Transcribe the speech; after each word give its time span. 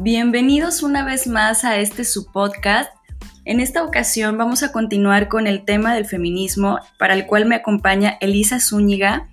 Bienvenidos 0.00 0.84
una 0.84 1.04
vez 1.04 1.26
más 1.26 1.64
a 1.64 1.78
este 1.78 2.04
su 2.04 2.30
podcast. 2.30 2.88
En 3.44 3.58
esta 3.58 3.82
ocasión 3.82 4.38
vamos 4.38 4.62
a 4.62 4.70
continuar 4.70 5.26
con 5.26 5.48
el 5.48 5.64
tema 5.64 5.92
del 5.92 6.06
feminismo, 6.06 6.78
para 7.00 7.14
el 7.14 7.26
cual 7.26 7.46
me 7.46 7.56
acompaña 7.56 8.16
Elisa 8.20 8.60
Zúñiga, 8.60 9.28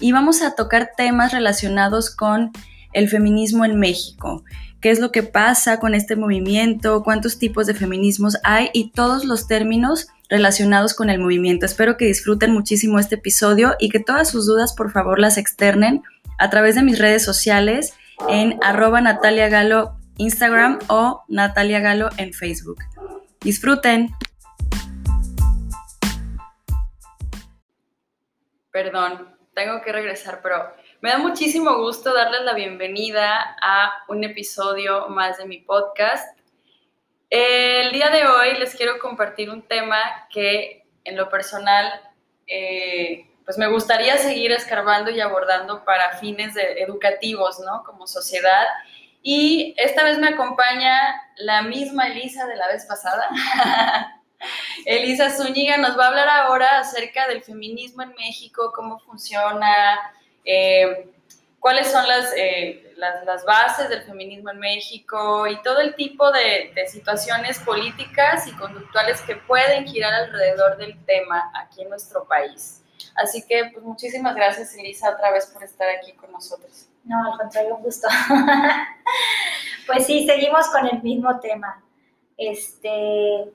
y 0.00 0.10
vamos 0.10 0.42
a 0.42 0.56
tocar 0.56 0.90
temas 0.96 1.30
relacionados 1.30 2.10
con 2.10 2.50
el 2.92 3.08
feminismo 3.08 3.64
en 3.64 3.78
México, 3.78 4.42
qué 4.80 4.90
es 4.90 4.98
lo 4.98 5.12
que 5.12 5.22
pasa 5.22 5.78
con 5.78 5.94
este 5.94 6.16
movimiento, 6.16 7.04
cuántos 7.04 7.38
tipos 7.38 7.68
de 7.68 7.74
feminismos 7.74 8.38
hay 8.42 8.70
y 8.72 8.90
todos 8.90 9.24
los 9.24 9.46
términos 9.46 10.08
relacionados 10.28 10.94
con 10.94 11.10
el 11.10 11.20
movimiento. 11.20 11.64
Espero 11.64 11.96
que 11.96 12.06
disfruten 12.06 12.52
muchísimo 12.52 12.98
este 12.98 13.14
episodio 13.14 13.76
y 13.78 13.88
que 13.88 14.00
todas 14.00 14.30
sus 14.30 14.46
dudas 14.46 14.74
por 14.74 14.90
favor 14.90 15.20
las 15.20 15.38
externen 15.38 16.02
a 16.38 16.50
través 16.50 16.74
de 16.74 16.82
mis 16.82 16.98
redes 16.98 17.24
sociales 17.24 17.94
en 18.28 18.58
arroba 18.62 19.00
Natalia 19.00 19.48
Galo 19.48 19.97
Instagram 20.18 20.80
o 20.88 21.24
Natalia 21.28 21.80
Galo 21.80 22.10
en 22.16 22.32
Facebook. 22.32 22.78
Disfruten. 23.40 24.10
Perdón, 28.70 29.36
tengo 29.54 29.80
que 29.80 29.92
regresar, 29.92 30.40
pero 30.42 30.72
me 31.00 31.10
da 31.10 31.18
muchísimo 31.18 31.78
gusto 31.78 32.12
darles 32.12 32.42
la 32.42 32.54
bienvenida 32.54 33.56
a 33.62 34.04
un 34.08 34.24
episodio 34.24 35.08
más 35.08 35.38
de 35.38 35.46
mi 35.46 35.58
podcast. 35.58 36.38
El 37.30 37.92
día 37.92 38.10
de 38.10 38.26
hoy 38.26 38.58
les 38.58 38.74
quiero 38.74 38.98
compartir 38.98 39.50
un 39.50 39.62
tema 39.62 39.98
que 40.30 40.84
en 41.04 41.16
lo 41.16 41.28
personal 41.28 41.92
eh, 42.46 43.26
pues 43.44 43.56
me 43.56 43.68
gustaría 43.68 44.18
seguir 44.18 44.52
escarbando 44.52 45.10
y 45.10 45.20
abordando 45.20 45.84
para 45.84 46.18
fines 46.18 46.54
educativos, 46.56 47.60
¿no? 47.60 47.82
Como 47.84 48.06
sociedad 48.06 48.66
y 49.22 49.74
esta 49.78 50.04
vez 50.04 50.18
me 50.18 50.28
acompaña 50.28 50.96
la 51.36 51.62
misma 51.62 52.08
Elisa 52.08 52.46
de 52.46 52.56
la 52.56 52.68
vez 52.68 52.84
pasada. 52.86 53.28
Elisa 54.84 55.30
Zúñiga 55.30 55.76
nos 55.76 55.98
va 55.98 56.04
a 56.04 56.08
hablar 56.08 56.28
ahora 56.28 56.80
acerca 56.80 57.26
del 57.28 57.42
feminismo 57.42 58.02
en 58.02 58.14
México, 58.14 58.72
cómo 58.74 58.98
funciona, 59.00 59.98
eh, 60.44 61.10
cuáles 61.58 61.88
son 61.88 62.04
eh, 62.36 62.94
las, 62.96 63.24
las, 63.24 63.44
bases 63.44 63.88
del 63.88 64.02
feminismo 64.02 64.50
en 64.50 64.58
México 64.58 65.46
y 65.46 65.60
todo 65.62 65.80
el 65.80 65.94
tipo 65.94 66.30
de, 66.30 66.72
de, 66.74 66.86
situaciones 66.86 67.58
políticas 67.60 68.46
y 68.46 68.52
conductuales 68.52 69.20
que 69.22 69.36
pueden 69.36 69.86
girar 69.86 70.14
alrededor 70.14 70.76
del 70.76 71.04
tema 71.04 71.50
aquí 71.54 71.82
en 71.82 71.90
nuestro 71.90 72.24
país. 72.24 72.82
Así 73.14 73.44
que 73.46 73.70
pues 73.72 73.84
muchísimas 73.84 74.34
gracias 74.34 74.74
Elisa 74.76 75.10
otra 75.10 75.32
vez 75.32 75.46
por 75.46 75.62
estar 75.62 75.88
aquí 75.88 76.12
con 76.12 76.30
nosotros. 76.30 76.86
No, 77.08 77.32
al 77.32 77.38
contrario, 77.38 77.74
un 77.76 77.82
gusto. 77.82 78.06
pues 79.86 80.06
sí, 80.06 80.26
seguimos 80.26 80.68
con 80.68 80.86
el 80.86 81.02
mismo 81.02 81.40
tema. 81.40 81.82
Este, 82.36 83.50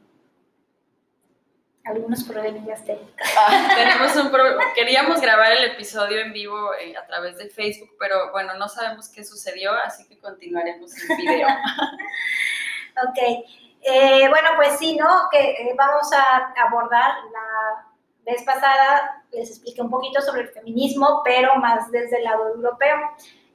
algunos 1.85 2.23
problemas 2.23 2.83
técnicos. 2.83 3.27
Ah, 3.37 3.67
tenemos 3.75 4.15
un 4.15 4.31
Queríamos 4.73 5.21
grabar 5.21 5.51
el 5.51 5.65
episodio 5.65 6.19
en 6.19 6.33
vivo 6.33 6.73
eh, 6.75 6.97
a 6.97 7.05
través 7.05 7.37
de 7.37 7.49
Facebook, 7.49 7.91
pero 7.99 8.31
bueno, 8.31 8.55
no 8.55 8.67
sabemos 8.67 9.07
qué 9.09 9.23
sucedió, 9.23 9.71
así 9.73 10.07
que 10.07 10.17
continuaremos 10.19 10.91
el 10.97 11.17
video. 11.17 11.47
ok. 13.07 13.45
Eh, 13.85 14.29
bueno, 14.29 14.49
pues 14.55 14.79
sí, 14.79 14.95
¿no? 14.95 15.27
Que 15.29 15.51
eh, 15.51 15.75
vamos 15.77 16.11
a 16.13 16.53
abordar 16.65 17.15
la 17.31 17.85
vez 18.25 18.41
pasada, 18.43 19.23
les 19.31 19.49
expliqué 19.49 19.81
un 19.81 19.89
poquito 19.89 20.21
sobre 20.21 20.43
el 20.43 20.49
feminismo, 20.49 21.21
pero 21.23 21.55
más 21.55 21.91
desde 21.91 22.17
el 22.17 22.23
lado 22.23 22.47
europeo. 22.47 22.97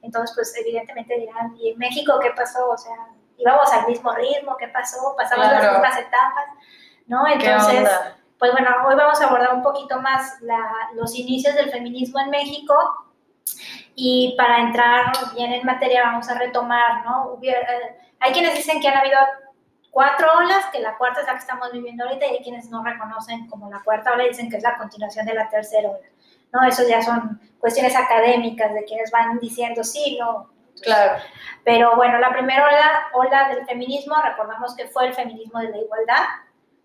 Entonces, 0.01 0.35
pues 0.35 0.53
evidentemente 0.57 1.17
dirán, 1.17 1.55
¿y 1.57 1.71
en 1.71 1.77
México 1.77 2.19
qué 2.21 2.31
pasó? 2.31 2.69
O 2.69 2.77
sea, 2.77 2.95
íbamos 3.37 3.71
al 3.71 3.87
mismo 3.87 4.13
ritmo, 4.13 4.55
¿qué 4.57 4.67
pasó? 4.67 5.15
Pasamos 5.17 5.47
las 5.47 5.71
mismas 5.71 5.97
etapas, 5.97 6.45
¿no? 7.07 7.27
Entonces, 7.27 7.89
pues 8.37 8.51
bueno, 8.51 8.69
hoy 8.87 8.95
vamos 8.95 9.19
a 9.21 9.27
abordar 9.27 9.53
un 9.53 9.63
poquito 9.63 9.99
más 10.01 10.37
los 10.93 11.15
inicios 11.15 11.55
del 11.55 11.69
feminismo 11.69 12.19
en 12.19 12.29
México 12.29 12.73
y 13.95 14.35
para 14.37 14.61
entrar 14.61 15.11
bien 15.35 15.51
en 15.51 15.65
materia 15.65 16.03
vamos 16.03 16.29
a 16.29 16.37
retomar, 16.37 17.03
¿no? 17.05 17.37
Eh, 17.41 17.55
hay 18.19 18.31
quienes 18.31 18.55
dicen 18.55 18.79
que 18.79 18.87
han 18.87 18.97
habido 18.97 19.17
cuatro 19.91 20.27
olas, 20.37 20.65
que 20.71 20.79
la 20.79 20.97
cuarta 20.97 21.21
es 21.21 21.27
la 21.27 21.33
que 21.33 21.39
estamos 21.39 21.71
viviendo 21.71 22.05
ahorita 22.05 22.25
y 22.27 22.37
hay 22.37 22.43
quienes 22.43 22.69
no 22.69 22.83
reconocen 22.83 23.47
como 23.47 23.69
la 23.69 23.81
cuarta 23.83 24.13
ola 24.13 24.25
y 24.25 24.29
dicen 24.29 24.49
que 24.49 24.57
es 24.57 24.63
la 24.63 24.77
continuación 24.77 25.25
de 25.25 25.33
la 25.33 25.49
tercera 25.49 25.89
ola. 25.89 26.07
¿No? 26.51 26.67
Eso 26.67 26.87
ya 26.87 27.01
son 27.01 27.39
cuestiones 27.59 27.95
académicas 27.95 28.73
de 28.73 28.83
quienes 28.85 29.11
van 29.11 29.39
diciendo 29.39 29.83
sí, 29.83 30.17
no. 30.19 30.49
Claro. 30.81 31.21
Pero 31.65 31.95
bueno, 31.95 32.19
la 32.19 32.31
primera 32.31 32.65
ola, 32.65 33.09
ola 33.13 33.49
del 33.49 33.65
feminismo, 33.65 34.15
recordamos 34.23 34.75
que 34.75 34.87
fue 34.87 35.07
el 35.07 35.13
feminismo 35.13 35.59
de 35.59 35.69
la 35.69 35.77
igualdad, 35.77 36.23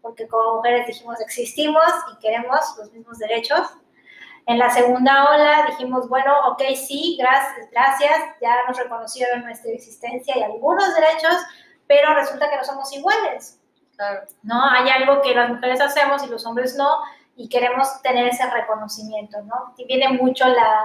porque 0.02 0.26
como 0.28 0.56
mujeres 0.56 0.86
dijimos 0.86 1.20
existimos 1.20 1.84
y 2.12 2.18
queremos 2.18 2.60
los 2.78 2.92
mismos 2.92 3.18
derechos. 3.18 3.68
En 4.46 4.58
la 4.58 4.68
segunda 4.68 5.30
ola 5.30 5.64
dijimos, 5.68 6.08
bueno, 6.08 6.34
ok, 6.50 6.62
sí, 6.74 7.16
gracias, 7.18 7.70
gracias, 7.70 8.20
ya 8.42 8.56
nos 8.68 8.76
reconocieron 8.76 9.42
nuestra 9.42 9.72
existencia 9.72 10.36
y 10.36 10.42
algunos 10.42 10.94
derechos, 10.94 11.36
pero 11.86 12.14
resulta 12.14 12.50
que 12.50 12.56
no 12.56 12.64
somos 12.64 12.92
iguales. 12.94 13.58
Claro. 13.96 14.26
No, 14.42 14.70
hay 14.70 14.90
algo 14.90 15.22
que 15.22 15.34
las 15.34 15.48
mujeres 15.48 15.80
hacemos 15.80 16.22
y 16.24 16.26
los 16.28 16.44
hombres 16.44 16.76
no, 16.76 16.98
y 17.36 17.48
queremos 17.48 18.00
tener 18.02 18.28
ese 18.28 18.48
reconocimiento, 18.50 19.42
¿no? 19.42 19.74
Y 19.76 19.86
viene 19.86 20.08
mucho 20.10 20.46
la, 20.46 20.84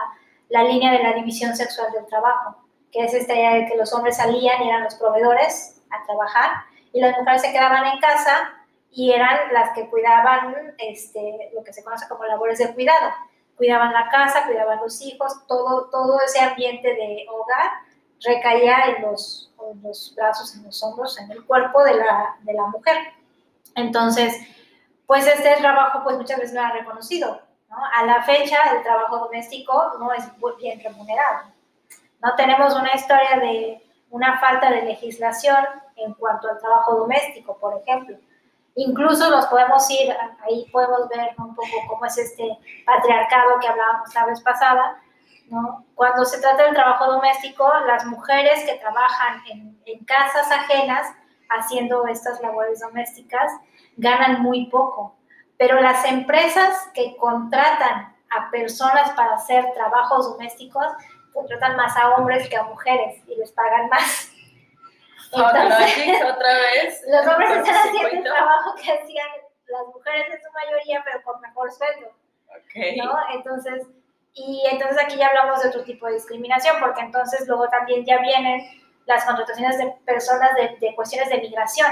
la 0.49 0.63
línea 0.63 0.91
de 0.91 1.03
la 1.03 1.13
división 1.13 1.55
sexual 1.55 1.91
del 1.91 2.05
trabajo, 2.07 2.57
que 2.91 3.03
es 3.03 3.13
esta 3.13 3.33
idea 3.33 3.53
de 3.53 3.65
que 3.67 3.77
los 3.77 3.93
hombres 3.93 4.17
salían 4.17 4.61
y 4.63 4.69
eran 4.69 4.83
los 4.83 4.95
proveedores 4.95 5.81
a 5.91 6.03
trabajar 6.05 6.63
y 6.91 7.01
las 7.01 7.17
mujeres 7.17 7.41
se 7.41 7.51
quedaban 7.51 7.85
en 7.85 7.99
casa 7.99 8.53
y 8.91 9.11
eran 9.11 9.37
las 9.53 9.71
que 9.73 9.87
cuidaban 9.89 10.73
este, 10.79 11.51
lo 11.53 11.63
que 11.63 11.73
se 11.73 11.83
conoce 11.83 12.07
como 12.07 12.25
labores 12.25 12.57
de 12.57 12.73
cuidado. 12.73 13.11
Cuidaban 13.55 13.93
la 13.93 14.09
casa, 14.09 14.45
cuidaban 14.45 14.79
los 14.79 15.01
hijos, 15.01 15.45
todo, 15.47 15.89
todo 15.91 16.19
ese 16.21 16.39
ambiente 16.39 16.87
de 16.87 17.25
hogar 17.29 17.71
recaía 18.21 18.85
en 18.87 19.03
los, 19.03 19.51
en 19.71 19.81
los 19.83 20.13
brazos, 20.15 20.55
en 20.55 20.63
los 20.63 20.81
hombros, 20.83 21.19
en 21.19 21.31
el 21.31 21.45
cuerpo 21.45 21.83
de 21.83 21.95
la, 21.95 22.37
de 22.41 22.53
la 22.53 22.65
mujer. 22.67 22.97
Entonces, 23.75 24.35
pues 25.09 25.25
este 25.25 25.55
trabajo 25.55 26.03
pues 26.03 26.17
muchas 26.17 26.37
veces 26.37 26.53
no 26.53 26.61
era 26.61 26.71
reconocido. 26.71 27.41
¿no? 27.67 27.77
A 27.95 28.05
la 28.05 28.21
fecha 28.21 28.57
el 28.75 28.83
trabajo 28.83 29.17
doméstico 29.17 29.93
no 29.99 30.13
es 30.13 30.23
bien 30.59 30.79
remunerado. 30.83 31.47
No 32.21 32.35
tenemos 32.35 32.75
una 32.75 32.93
historia 32.93 33.39
de 33.41 33.83
una 34.11 34.37
falta 34.39 34.69
de 34.69 34.83
legislación 34.83 35.65
en 35.95 36.13
cuanto 36.13 36.47
al 36.47 36.59
trabajo 36.59 36.95
doméstico, 36.95 37.57
por 37.57 37.81
ejemplo. 37.81 38.17
Incluso 38.75 39.31
nos 39.31 39.47
podemos 39.47 39.89
ir, 39.89 40.15
ahí 40.47 40.69
podemos 40.71 41.09
ver 41.09 41.33
un 41.39 41.55
poco 41.55 41.73
cómo 41.87 42.05
es 42.05 42.15
este 42.15 42.59
patriarcado 42.85 43.59
que 43.59 43.67
hablábamos 43.67 44.13
la 44.13 44.27
vez 44.27 44.39
pasada. 44.41 45.01
Cuando 45.95 46.23
se 46.23 46.39
trata 46.39 46.65
del 46.65 46.75
trabajo 46.75 47.11
doméstico, 47.11 47.67
las 47.87 48.05
mujeres 48.05 48.63
que 48.63 48.75
trabajan 48.75 49.41
en 49.47 50.05
casas 50.05 50.51
ajenas 50.51 51.07
haciendo 51.49 52.05
estas 52.05 52.39
labores 52.41 52.79
domésticas, 52.79 53.51
ganan 53.97 54.41
muy 54.41 54.67
poco. 54.67 55.15
Pero 55.57 55.79
las 55.81 56.05
empresas 56.05 56.89
que 56.93 57.17
contratan 57.17 58.15
a 58.29 58.51
personas 58.51 59.11
para 59.11 59.35
hacer 59.35 59.65
trabajos 59.73 60.31
domésticos 60.31 60.85
contratan 61.33 61.75
más 61.75 61.95
a 61.97 62.11
hombres 62.11 62.47
que 62.49 62.57
a 62.57 62.63
mujeres 62.63 63.21
y 63.27 63.35
les 63.35 63.51
pagan 63.51 63.89
más. 63.89 64.31
Entonces, 65.33 66.23
otra 66.23 66.53
vez. 66.53 67.03
Los 67.07 67.27
hombres 67.27 67.51
están 67.51 67.75
haciendo 67.75 68.09
el 68.09 68.23
trabajo 68.23 68.75
que 68.75 68.91
hacían 68.91 69.27
las 69.67 69.85
mujeres 69.93 70.25
en 70.33 70.41
su 70.41 70.51
mayoría, 70.51 71.03
pero 71.05 71.21
por 71.23 71.39
mejor 71.41 71.71
sueldo. 71.71 72.11
Okay. 72.65 72.97
¿no? 72.97 73.15
Entonces, 73.31 73.87
y 74.33 74.63
entonces 74.71 74.97
aquí 74.99 75.17
ya 75.17 75.27
hablamos 75.27 75.61
de 75.61 75.69
otro 75.69 75.83
tipo 75.83 76.07
de 76.07 76.13
discriminación, 76.13 76.77
porque 76.79 77.01
entonces 77.01 77.47
luego 77.47 77.67
también 77.69 78.03
ya 78.05 78.17
vienen 78.19 78.61
las 79.05 79.25
contrataciones 79.25 79.77
de 79.77 79.91
personas 80.05 80.55
de, 80.55 80.77
de 80.79 80.95
cuestiones 80.95 81.29
de 81.29 81.41
migración. 81.41 81.91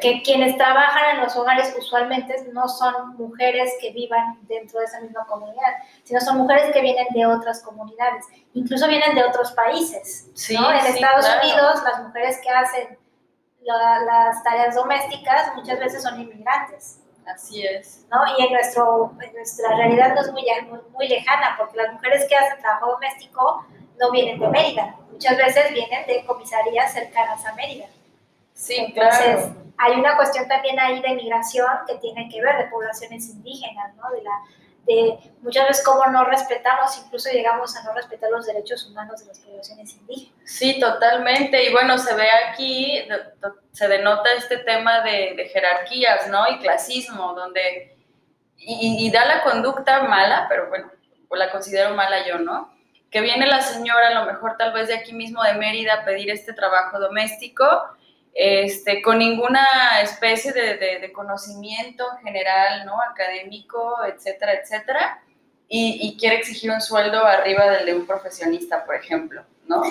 Que 0.00 0.22
quienes 0.22 0.56
trabajan 0.56 1.16
en 1.16 1.22
los 1.22 1.36
hogares 1.36 1.74
usualmente 1.78 2.34
no 2.52 2.68
son 2.68 3.16
mujeres 3.16 3.72
que 3.80 3.92
vivan 3.92 4.38
dentro 4.48 4.80
de 4.80 4.86
esa 4.86 5.00
misma 5.00 5.26
comunidad, 5.26 5.74
sino 6.04 6.20
son 6.20 6.38
mujeres 6.38 6.72
que 6.72 6.80
vienen 6.80 7.06
de 7.12 7.26
otras 7.26 7.62
comunidades, 7.62 8.24
incluso 8.54 8.88
vienen 8.88 9.14
de 9.14 9.24
otros 9.24 9.52
países, 9.52 10.30
¿no? 10.52 10.70
En 10.70 10.86
Estados 10.86 11.26
Unidos, 11.42 11.82
las 11.84 12.02
mujeres 12.02 12.40
que 12.42 12.50
hacen 12.50 12.98
las 13.66 14.42
tareas 14.44 14.74
domésticas 14.74 15.54
muchas 15.56 15.78
veces 15.78 16.02
son 16.02 16.20
inmigrantes. 16.20 17.00
Así 17.26 17.66
es. 17.66 18.06
¿no? 18.10 18.18
Y 18.38 18.44
en, 18.44 18.52
nuestro, 18.52 19.12
nuestra 19.34 19.76
realidad 19.76 20.14
no 20.14 20.20
es 20.20 20.32
muy, 20.32 20.44
muy, 20.68 20.78
muy 20.92 21.08
lejana, 21.08 21.56
porque 21.58 21.76
las 21.76 21.92
mujeres 21.92 22.24
que 22.28 22.36
hacen 22.36 22.60
trabajo 22.60 22.92
doméstico 22.92 23.66
no 23.98 24.10
vienen 24.12 24.38
de 24.38 24.46
Mérida, 24.48 24.96
muchas 25.10 25.36
veces 25.36 25.72
vienen 25.72 26.06
de 26.06 26.24
comisarías 26.24 26.92
cercanas 26.92 27.44
a 27.44 27.52
Mérida. 27.54 27.86
Sí, 28.56 28.74
Entonces, 28.78 29.48
hay 29.76 29.92
una 30.00 30.16
cuestión 30.16 30.48
también 30.48 30.80
ahí 30.80 31.00
de 31.02 31.14
migración 31.14 31.68
que 31.86 31.96
tiene 31.96 32.28
que 32.30 32.40
ver 32.40 32.56
de 32.56 32.70
poblaciones 32.70 33.28
indígenas, 33.28 33.94
¿no? 33.96 34.10
De 34.10 34.22
la, 34.22 34.30
de 34.86 35.18
muchas 35.42 35.68
veces 35.68 35.84
cómo 35.84 36.06
no 36.06 36.24
respetamos, 36.24 36.96
incluso 37.04 37.30
llegamos 37.30 37.76
a 37.76 37.82
no 37.84 37.92
respetar 37.92 38.30
los 38.30 38.46
derechos 38.46 38.86
humanos 38.86 39.20
de 39.20 39.26
las 39.26 39.40
poblaciones 39.40 39.94
indígenas. 39.96 40.40
Sí, 40.44 40.80
totalmente. 40.80 41.68
Y 41.68 41.72
bueno, 41.72 41.98
se 41.98 42.14
ve 42.14 42.28
aquí, 42.48 43.06
se 43.72 43.88
denota 43.88 44.32
este 44.32 44.58
tema 44.58 45.02
de, 45.02 45.50
jerarquías, 45.52 46.28
¿no? 46.28 46.48
Y 46.48 46.58
clasismo, 46.60 47.34
donde, 47.34 47.94
y, 48.56 49.10
da 49.10 49.26
la 49.26 49.42
conducta 49.42 50.04
mala, 50.04 50.46
pero 50.48 50.70
bueno, 50.70 50.90
la 51.30 51.50
considero 51.50 51.94
mala 51.94 52.26
yo, 52.26 52.38
¿no? 52.38 52.74
Que 53.10 53.20
viene 53.20 53.46
la 53.46 53.60
señora, 53.60 54.08
a 54.08 54.24
lo 54.24 54.32
mejor 54.32 54.56
tal 54.56 54.72
vez 54.72 54.88
de 54.88 54.94
aquí 54.94 55.12
mismo 55.12 55.42
de 55.42 55.54
Mérida, 55.54 55.94
a 55.94 56.04
pedir 56.06 56.30
este 56.30 56.54
trabajo 56.54 56.98
doméstico, 56.98 57.66
este, 58.38 59.00
con 59.00 59.18
ninguna 59.18 59.66
especie 60.02 60.52
de, 60.52 61.10
conocimiento 61.14 62.04
general, 62.22 62.84
¿no? 62.84 63.00
Académico, 63.00 63.96
etcétera, 64.04 64.52
etcétera, 64.52 65.22
y, 65.68 66.14
quiere 66.20 66.36
exigir 66.36 66.70
un 66.70 66.82
sueldo 66.82 67.24
arriba 67.24 67.66
del 67.70 67.86
de 67.86 67.94
un 67.94 68.06
profesionista, 68.06 68.84
por 68.84 68.94
ejemplo, 68.94 69.42
¿no? 69.66 69.82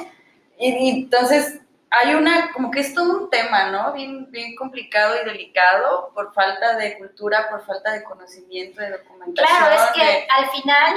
Y, 0.59 0.89
entonces 1.01 1.59
hay 1.89 2.13
una, 2.13 2.51
como 2.53 2.69
que 2.69 2.81
es 2.81 2.93
todo 2.93 3.23
un 3.23 3.29
tema, 3.31 3.71
¿no? 3.71 3.93
Bien, 3.93 4.29
bien 4.29 4.55
complicado 4.55 5.15
y 5.19 5.25
delicado 5.25 6.11
por 6.13 6.31
falta 6.31 6.75
de 6.75 6.99
cultura, 6.99 7.49
por 7.49 7.65
falta 7.65 7.93
de 7.93 8.03
conocimiento, 8.03 8.79
de 8.79 8.91
documentación. 8.91 9.57
Claro, 9.57 9.75
es 9.75 9.89
que 9.91 10.27
al 10.29 10.49
final, 10.51 10.95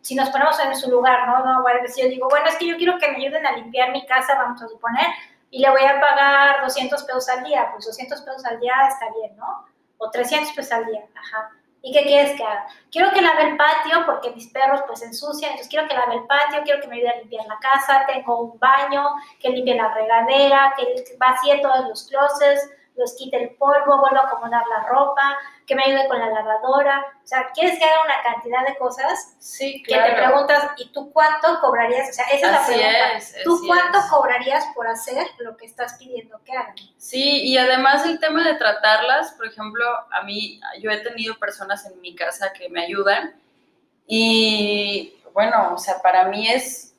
si 0.00 0.14
nos 0.14 0.30
ponemos 0.30 0.58
en 0.60 0.74
su 0.76 0.90
lugar, 0.90 1.28
¿no? 1.28 1.44
no 1.44 1.60
bueno, 1.60 1.80
si 1.88 2.00
yo 2.00 2.08
digo, 2.08 2.26
bueno, 2.30 2.46
es 2.46 2.56
que 2.56 2.68
yo 2.68 2.78
quiero 2.78 2.98
que 2.98 3.08
me 3.08 3.18
ayuden 3.18 3.44
a 3.44 3.52
limpiar 3.52 3.92
mi 3.92 4.06
casa, 4.06 4.34
vamos 4.34 4.62
a 4.62 4.68
suponer, 4.68 5.06
y 5.52 5.58
le 5.58 5.68
voy 5.68 5.82
a 5.82 6.00
pagar 6.00 6.62
200 6.62 7.04
pesos 7.04 7.28
al 7.28 7.44
día, 7.44 7.68
pues 7.72 7.84
200 7.84 8.22
pesos 8.22 8.44
al 8.46 8.58
día 8.58 8.72
está 8.88 9.06
bien, 9.20 9.36
¿no? 9.36 9.66
O 9.98 10.10
300 10.10 10.50
pesos 10.54 10.72
al 10.72 10.86
día, 10.86 11.04
ajá. 11.14 11.50
¿Y 11.82 11.92
qué 11.92 12.04
quieres 12.04 12.34
que 12.36 12.42
haga? 12.42 12.66
Quiero 12.90 13.12
que 13.12 13.20
lave 13.20 13.50
el 13.50 13.56
patio 13.58 14.06
porque 14.06 14.30
mis 14.30 14.48
perros 14.50 14.82
pues 14.86 15.02
ensucian, 15.02 15.50
entonces 15.50 15.68
quiero 15.68 15.86
que 15.86 15.94
lave 15.94 16.14
el 16.14 16.26
patio, 16.26 16.62
quiero 16.64 16.80
que 16.80 16.88
me 16.88 16.96
ayude 16.96 17.10
a 17.10 17.16
limpiar 17.18 17.46
la 17.46 17.58
casa, 17.58 18.06
tengo 18.06 18.40
un 18.40 18.58
baño, 18.58 19.10
que 19.38 19.50
limpie 19.50 19.74
la 19.74 19.92
regadera, 19.92 20.72
que 20.78 21.16
vacíe 21.18 21.60
todos 21.60 21.86
los 21.86 22.08
closets, 22.08 22.70
los 22.96 23.14
quite 23.16 23.42
el 23.42 23.50
polvo, 23.56 23.98
vuelva 23.98 24.20
a 24.20 24.26
acomodar 24.26 24.62
la 24.68 24.86
ropa, 24.88 25.38
que 25.66 25.74
me 25.74 25.84
ayude 25.84 26.08
con 26.08 26.18
la 26.18 26.26
lavadora. 26.28 27.04
O 27.22 27.26
sea, 27.26 27.50
quieres 27.54 27.78
que 27.78 27.84
haga 27.84 28.02
una 28.04 28.22
cantidad 28.22 28.66
de 28.66 28.76
cosas 28.76 29.34
sí, 29.38 29.82
que 29.82 29.94
te 29.94 30.12
preguntas, 30.12 30.72
¿y 30.76 30.92
tú 30.92 31.12
cuánto 31.12 31.60
cobrarías? 31.60 32.10
O 32.10 32.12
sea, 32.12 32.26
esa 32.26 32.46
es 32.46 32.52
la 32.52 32.66
pregunta. 32.66 33.42
¿Tú 33.44 33.60
cuánto 33.66 33.98
cobrarías 34.10 34.66
por 34.74 34.86
hacer 34.86 35.26
lo 35.38 35.56
que 35.56 35.66
estás 35.66 35.94
pidiendo 35.98 36.40
que 36.44 36.52
hagan? 36.52 36.74
Sí, 36.98 37.42
y 37.42 37.56
además 37.56 38.04
el 38.04 38.20
tema 38.20 38.44
de 38.44 38.54
tratarlas, 38.54 39.32
por 39.32 39.46
ejemplo, 39.46 39.84
a 40.10 40.22
mí, 40.24 40.60
yo 40.80 40.90
he 40.90 40.98
tenido 40.98 41.38
personas 41.38 41.86
en 41.86 42.00
mi 42.00 42.14
casa 42.14 42.52
que 42.52 42.68
me 42.68 42.84
ayudan 42.84 43.34
y 44.06 45.16
bueno, 45.32 45.72
o 45.74 45.78
sea, 45.78 46.02
para 46.02 46.24
mí 46.26 46.48
es 46.48 46.91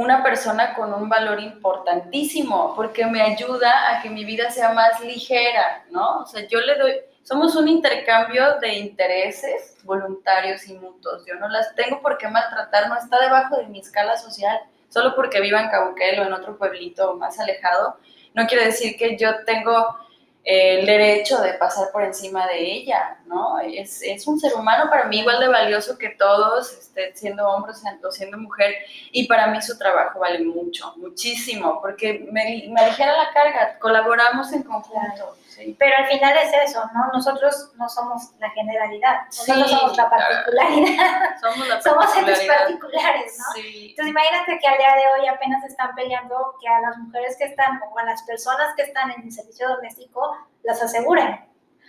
una 0.00 0.22
persona 0.22 0.74
con 0.74 0.94
un 0.94 1.10
valor 1.10 1.40
importantísimo 1.40 2.74
porque 2.74 3.04
me 3.04 3.20
ayuda 3.20 3.70
a 3.90 4.00
que 4.00 4.08
mi 4.08 4.24
vida 4.24 4.50
sea 4.50 4.72
más 4.72 4.98
ligera, 5.00 5.84
¿no? 5.90 6.20
O 6.20 6.26
sea, 6.26 6.48
yo 6.48 6.58
le 6.60 6.74
doy, 6.76 6.92
somos 7.22 7.54
un 7.54 7.68
intercambio 7.68 8.58
de 8.60 8.78
intereses 8.78 9.76
voluntarios 9.84 10.66
y 10.68 10.72
mutuos. 10.72 11.26
Yo 11.26 11.34
no 11.34 11.48
las 11.48 11.74
tengo 11.74 12.00
por 12.00 12.16
qué 12.16 12.28
maltratar, 12.28 12.88
no 12.88 12.96
está 12.96 13.20
debajo 13.20 13.58
de 13.58 13.66
mi 13.66 13.80
escala 13.80 14.16
social. 14.16 14.58
Solo 14.88 15.14
porque 15.14 15.40
viva 15.40 15.60
en 15.60 15.68
Cauquel 15.68 16.18
o 16.20 16.24
en 16.24 16.32
otro 16.32 16.56
pueblito 16.56 17.14
más 17.16 17.38
alejado, 17.38 17.98
no 18.34 18.46
quiere 18.46 18.64
decir 18.64 18.96
que 18.96 19.18
yo 19.18 19.44
tengo 19.44 19.96
el 20.42 20.86
derecho 20.86 21.40
de 21.40 21.54
pasar 21.54 21.90
por 21.92 22.02
encima 22.02 22.46
de 22.46 22.58
ella, 22.60 23.18
¿no? 23.26 23.58
Es, 23.58 24.02
es, 24.02 24.26
un 24.26 24.40
ser 24.40 24.54
humano 24.54 24.88
para 24.88 25.04
mí 25.04 25.20
igual 25.20 25.38
de 25.38 25.48
valioso 25.48 25.98
que 25.98 26.10
todos, 26.10 26.72
este, 26.72 27.14
siendo 27.14 27.46
hombre 27.48 27.72
o 28.02 28.10
siendo 28.10 28.38
mujer, 28.38 28.74
y 29.12 29.26
para 29.26 29.48
mí 29.48 29.60
su 29.60 29.76
trabajo 29.76 30.18
vale 30.18 30.40
mucho, 30.40 30.94
muchísimo, 30.96 31.80
porque 31.80 32.26
me, 32.32 32.64
me 32.70 32.80
aligera 32.80 33.16
la 33.16 33.32
carga, 33.32 33.78
colaboramos 33.78 34.52
en 34.52 34.62
conjunto. 34.62 35.36
Pero 35.78 35.96
al 35.96 36.06
final 36.06 36.36
es 36.38 36.70
eso, 36.70 36.82
¿no? 36.94 37.08
Nosotros 37.12 37.72
no 37.76 37.88
somos 37.88 38.30
la 38.38 38.50
generalidad, 38.50 39.26
nosotros 39.26 39.70
somos 39.70 39.96
la 39.96 40.08
particularidad. 40.08 41.20
Somos 41.40 41.68
la 41.68 41.80
somos 41.80 42.16
entes 42.16 42.44
particulares, 42.46 43.38
¿no? 43.38 43.44
Entonces 43.56 44.06
imagínate 44.06 44.58
que 44.58 44.66
al 44.66 44.78
día 44.78 44.94
de 44.94 45.20
hoy 45.20 45.28
apenas 45.28 45.64
están 45.64 45.94
peleando 45.94 46.54
que 46.60 46.68
a 46.68 46.80
las 46.80 46.98
mujeres 46.98 47.36
que 47.38 47.44
están 47.44 47.80
o 47.90 47.98
a 47.98 48.04
las 48.04 48.22
personas 48.22 48.74
que 48.76 48.82
están 48.82 49.10
en 49.10 49.22
el 49.22 49.32
servicio 49.32 49.68
doméstico 49.68 50.29
las 50.62 50.82
aseguren. 50.82 51.48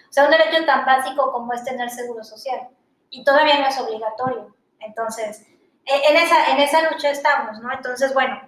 O 0.09 0.13
sea, 0.13 0.25
un 0.25 0.31
derecho 0.31 0.65
tan 0.65 0.85
básico 0.85 1.31
como 1.31 1.53
es 1.53 1.63
tener 1.63 1.89
seguro 1.89 2.23
social. 2.23 2.67
Y 3.09 3.23
todavía 3.23 3.59
no 3.59 3.67
es 3.67 3.79
obligatorio. 3.79 4.55
Entonces, 4.79 5.45
e, 5.85 6.09
en 6.09 6.17
esa, 6.17 6.51
en 6.51 6.59
esa 6.59 6.89
lucha 6.89 7.11
estamos, 7.11 7.59
¿no? 7.59 7.71
Entonces, 7.73 8.13
bueno, 8.13 8.41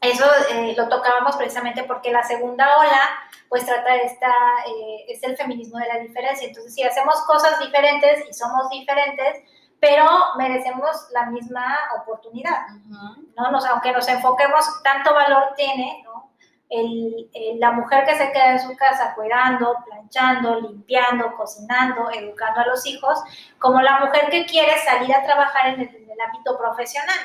eso 0.00 0.24
eh, 0.50 0.74
lo 0.76 0.88
tocábamos 0.88 1.36
precisamente 1.36 1.84
porque 1.84 2.12
la 2.12 2.22
segunda 2.22 2.68
ola 2.78 3.00
pues 3.48 3.64
trata 3.64 3.94
esta, 3.94 4.32
eh, 4.66 5.04
es 5.08 5.22
el 5.22 5.36
feminismo 5.36 5.78
de 5.78 5.86
la 5.86 5.98
diferencia. 6.00 6.48
Entonces, 6.48 6.74
si 6.74 6.82
hacemos 6.82 7.22
cosas 7.26 7.58
diferentes 7.60 8.24
y 8.28 8.32
somos 8.32 8.68
diferentes, 8.70 9.42
pero 9.78 10.06
merecemos 10.36 11.08
la 11.12 11.26
misma 11.26 11.78
oportunidad, 12.00 12.66
¿no? 13.36 13.50
Nos, 13.50 13.64
aunque 13.66 13.92
nos 13.92 14.08
enfoquemos, 14.08 14.82
tanto 14.82 15.14
valor 15.14 15.54
tiene, 15.56 16.02
¿no? 16.04 16.30
El, 16.74 17.60
la 17.60 17.72
mujer 17.72 18.04
que 18.04 18.16
se 18.16 18.32
queda 18.32 18.52
en 18.52 18.60
su 18.60 18.76
casa 18.76 19.14
cuidando, 19.14 19.76
planchando, 19.84 20.60
limpiando, 20.60 21.34
cocinando, 21.36 22.10
educando 22.10 22.60
a 22.60 22.66
los 22.66 22.84
hijos, 22.86 23.22
como 23.58 23.80
la 23.80 24.00
mujer 24.00 24.28
que 24.30 24.46
quiere 24.46 24.76
salir 24.78 25.14
a 25.14 25.22
trabajar 25.22 25.74
en 25.74 25.80
el, 25.80 25.94
en 25.94 26.10
el 26.10 26.20
ámbito 26.20 26.58
profesional 26.58 27.18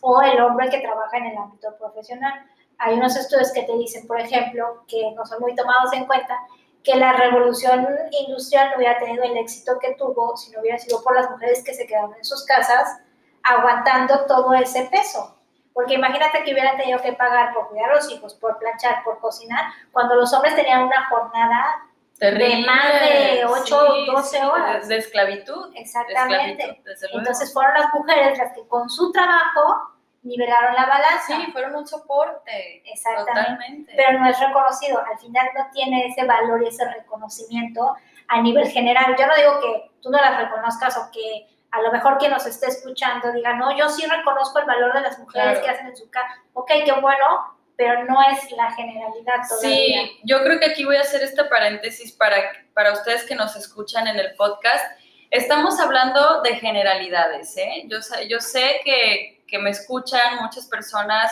o 0.00 0.22
el 0.22 0.40
hombre 0.40 0.70
que 0.70 0.80
trabaja 0.80 1.16
en 1.18 1.26
el 1.26 1.36
ámbito 1.36 1.76
profesional. 1.78 2.46
Hay 2.78 2.94
unos 2.94 3.16
estudios 3.16 3.52
que 3.52 3.64
te 3.64 3.76
dicen, 3.76 4.06
por 4.06 4.18
ejemplo, 4.18 4.84
que 4.88 5.12
no 5.14 5.26
son 5.26 5.40
muy 5.40 5.54
tomados 5.54 5.92
en 5.92 6.06
cuenta, 6.06 6.38
que 6.82 6.96
la 6.96 7.12
revolución 7.12 7.86
industrial 8.26 8.70
no 8.70 8.78
hubiera 8.78 8.98
tenido 8.98 9.22
el 9.22 9.36
éxito 9.36 9.78
que 9.78 9.94
tuvo 9.94 10.36
si 10.36 10.50
no 10.50 10.60
hubiera 10.60 10.78
sido 10.78 11.02
por 11.02 11.14
las 11.14 11.30
mujeres 11.30 11.62
que 11.62 11.74
se 11.74 11.86
quedaron 11.86 12.14
en 12.14 12.24
sus 12.24 12.44
casas 12.44 13.00
aguantando 13.42 14.26
todo 14.26 14.54
ese 14.54 14.84
peso. 14.90 15.36
Porque 15.72 15.94
imagínate 15.94 16.42
que 16.42 16.52
hubieran 16.52 16.76
tenido 16.76 17.00
que 17.00 17.12
pagar 17.12 17.54
por 17.54 17.68
cuidar 17.68 17.90
a 17.90 17.94
los 17.96 18.10
hijos, 18.10 18.34
por 18.34 18.58
planchar, 18.58 19.02
por 19.04 19.20
cocinar, 19.20 19.66
cuando 19.92 20.16
los 20.16 20.32
hombres 20.32 20.56
tenían 20.56 20.82
una 20.82 21.08
jornada 21.08 21.86
de 22.20 22.64
más 22.66 23.00
de 23.00 23.44
8 23.46 23.78
o 23.78 24.12
12 24.12 24.44
horas. 24.44 24.88
De, 24.88 24.98
esclavitud. 24.98 25.72
Exactamente. 25.74 26.82
Entonces 27.12 27.52
fueron 27.52 27.74
las 27.74 27.94
mujeres 27.94 28.36
las 28.36 28.52
que 28.52 28.66
con 28.68 28.90
su 28.90 29.10
trabajo 29.10 29.94
nivelaron 30.22 30.74
la 30.74 30.84
balanza. 30.84 31.26
Sí, 31.26 31.52
fueron 31.52 31.76
un 31.76 31.86
soporte. 31.86 32.82
Exactamente. 32.84 33.92
Pero 33.96 34.18
no 34.18 34.28
es 34.28 34.38
reconocido. 34.38 35.02
Al 35.10 35.18
final 35.18 35.48
no 35.56 35.66
tiene 35.72 36.08
ese 36.08 36.24
valor 36.26 36.62
y 36.62 36.68
ese 36.68 36.84
reconocimiento 36.90 37.96
a 38.28 38.42
nivel 38.42 38.68
general. 38.68 39.16
Yo 39.18 39.26
no 39.26 39.34
digo 39.34 39.60
que 39.60 39.90
tú 40.02 40.10
no 40.10 40.18
las 40.18 40.36
reconozcas 40.36 40.98
o 40.98 41.10
que 41.10 41.46
a 41.70 41.82
lo 41.82 41.92
mejor 41.92 42.18
quien 42.18 42.32
nos 42.32 42.46
esté 42.46 42.66
escuchando 42.66 43.32
diga, 43.32 43.54
no, 43.54 43.76
yo 43.76 43.88
sí 43.88 44.04
reconozco 44.06 44.58
el 44.58 44.66
valor 44.66 44.92
de 44.92 45.00
las 45.02 45.18
mujeres 45.18 45.60
que 45.60 45.68
hacen 45.68 45.86
en 45.86 45.96
su 45.96 46.10
casa. 46.10 46.42
Ok, 46.52 46.70
qué 46.84 46.92
bueno, 47.00 47.56
pero 47.76 48.04
no 48.04 48.18
es 48.30 48.50
la 48.52 48.70
generalidad 48.72 49.36
todavía. 49.48 50.02
Sí, 50.06 50.20
yo 50.24 50.42
creo 50.42 50.58
que 50.58 50.66
aquí 50.66 50.84
voy 50.84 50.96
a 50.96 51.02
hacer 51.02 51.22
este 51.22 51.44
paréntesis 51.44 52.12
para, 52.12 52.36
para 52.74 52.92
ustedes 52.92 53.24
que 53.24 53.34
nos 53.34 53.56
escuchan 53.56 54.06
en 54.06 54.18
el 54.18 54.34
podcast. 54.34 54.84
Estamos 55.30 55.78
hablando 55.78 56.42
de 56.42 56.56
generalidades, 56.56 57.56
¿eh? 57.56 57.84
Yo, 57.86 57.98
yo 58.28 58.40
sé 58.40 58.80
que 58.84 59.40
que 59.50 59.58
me 59.58 59.70
escuchan, 59.70 60.36
muchas 60.40 60.66
personas 60.66 61.30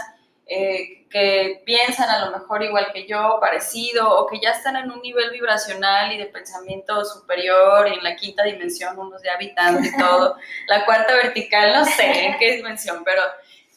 eh, 0.51 1.07
que 1.11 1.63
piensan 1.67 2.09
a 2.09 2.25
lo 2.25 2.39
mejor 2.39 2.63
igual 2.63 2.89
que 2.93 3.07
yo, 3.07 3.39
parecido, 3.39 4.19
o 4.19 4.27
que 4.27 4.41
ya 4.41 4.51
están 4.51 4.77
en 4.77 4.91
un 4.91 5.03
nivel 5.03 5.31
vibracional 5.31 6.11
y 6.13 6.17
de 6.17 6.25
pensamiento 6.25 7.05
superior, 7.05 7.87
y 7.89 7.95
en 7.95 8.03
la 8.03 8.17
quinta 8.17 8.45
dimensión, 8.45 8.99
unos 8.99 9.21
de 9.21 9.31
habitando 9.31 9.81
y 9.87 9.95
todo, 9.97 10.37
la 10.69 10.87
cuarta 10.87 11.15
vertical, 11.15 11.75
no 11.75 11.85
sé 11.85 12.27
en 12.27 12.39
qué 12.39 12.57
dimensión, 12.57 13.03
pero, 13.05 13.23